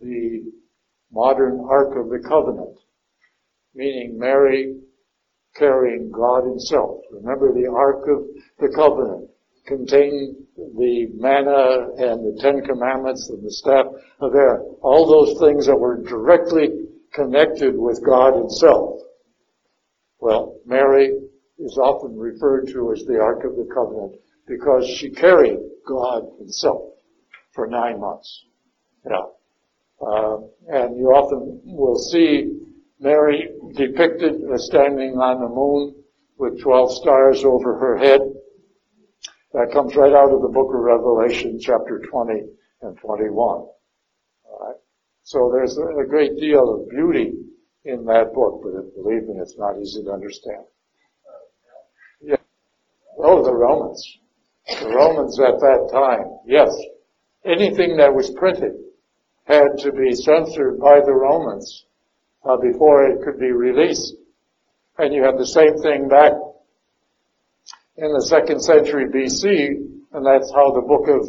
[0.00, 0.52] the
[1.10, 2.78] modern Ark of the Covenant,
[3.74, 4.80] meaning Mary
[5.56, 7.00] carrying God himself.
[7.10, 8.26] Remember the Ark of
[8.58, 9.30] the Covenant
[9.66, 13.86] contained the manna and the Ten Commandments and the staff
[14.20, 14.76] of Aaron.
[14.82, 16.68] All those things that were directly
[17.12, 19.00] connected with God himself.
[20.20, 21.12] Well, Mary
[21.58, 26.92] is often referred to as the Ark of the Covenant because she carried God himself
[27.52, 28.44] for nine months.
[29.04, 29.26] Yeah.
[30.00, 30.36] Uh,
[30.68, 32.60] and you often will see
[33.00, 35.94] Mary depicted as standing on the moon
[36.36, 38.20] with 12 stars over her head.
[39.52, 42.42] That comes right out of the book of Revelation, chapter 20
[42.82, 43.66] and 21.
[45.24, 47.32] So there's a great deal of beauty
[47.84, 50.64] in that book, but believe me, it's not easy to understand.
[52.20, 52.36] Yeah.
[53.18, 54.18] Oh, the Romans.
[54.66, 56.74] The Romans at that time, yes.
[57.44, 58.72] Anything that was printed
[59.44, 61.84] had to be censored by the Romans
[62.44, 64.14] uh, before it could be released.
[64.98, 66.32] And you have the same thing back
[67.96, 71.28] in the second century BC, and that's how the book of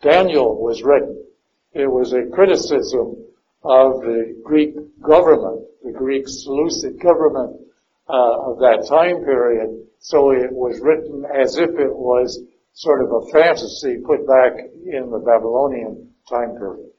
[0.00, 1.24] Daniel was written.
[1.72, 3.16] It was a criticism
[3.64, 7.60] of the Greek government, the Greek Seleucid government
[8.08, 9.84] uh, of that time period.
[9.98, 12.40] So it was written as if it was
[12.72, 14.52] sort of a fantasy put back
[14.86, 16.90] in the Babylonian time period.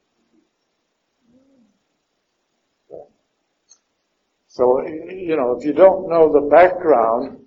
[4.48, 7.46] So, you know, if you don't know the background,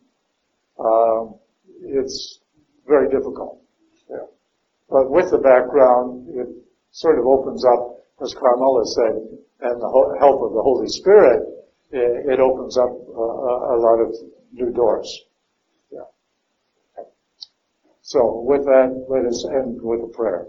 [0.79, 1.35] uh,
[1.83, 2.39] it's
[2.87, 3.61] very difficult.
[4.09, 4.25] Yeah.
[4.89, 6.47] But with the background, it
[6.91, 9.15] sort of opens up, as Carmela said,
[9.61, 11.43] and the help of the Holy Spirit,
[11.91, 14.15] it, opens up uh, a lot of
[14.51, 15.25] new doors.
[18.03, 20.47] So with that, let us end with a prayer.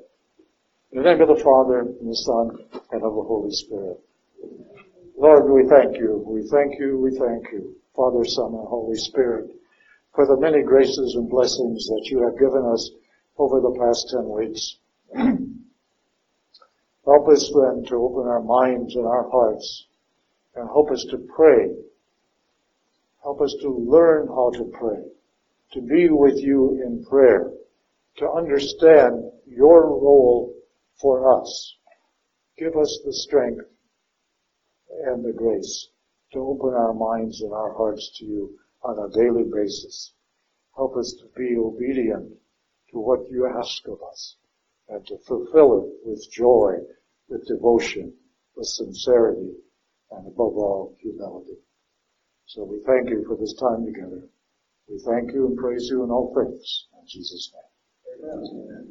[0.90, 2.51] In the name of the Father, and the Son,
[2.90, 4.01] and of the Holy Spirit.
[5.16, 9.55] Lord, we thank you, we thank you, we thank you, Father, Son, and Holy Spirit,
[10.16, 12.90] for the many graces and blessings that you have given us
[13.39, 14.74] over the past ten weeks.
[17.06, 19.86] help us then to open our minds and our hearts,
[20.56, 21.70] and help us to pray.
[23.22, 25.05] Help us to learn how to pray
[25.75, 27.53] to be with you in prayer,
[28.17, 30.55] to understand your role
[31.01, 31.75] for us.
[32.57, 33.65] Give us the strength
[35.07, 35.89] and the grace
[36.33, 40.13] to open our minds and our hearts to you on a daily basis.
[40.77, 42.33] Help us to be obedient
[42.93, 44.37] to what you ask of us
[44.89, 46.75] and to fulfill it with joy,
[47.29, 48.15] with devotion,
[48.55, 49.55] with sincerity,
[50.13, 51.59] and above all, humility.
[52.47, 54.29] So we thank you for this time together.
[54.89, 56.86] We thank you and praise you in all things.
[57.01, 58.31] In Jesus' name.
[58.31, 58.84] Amen.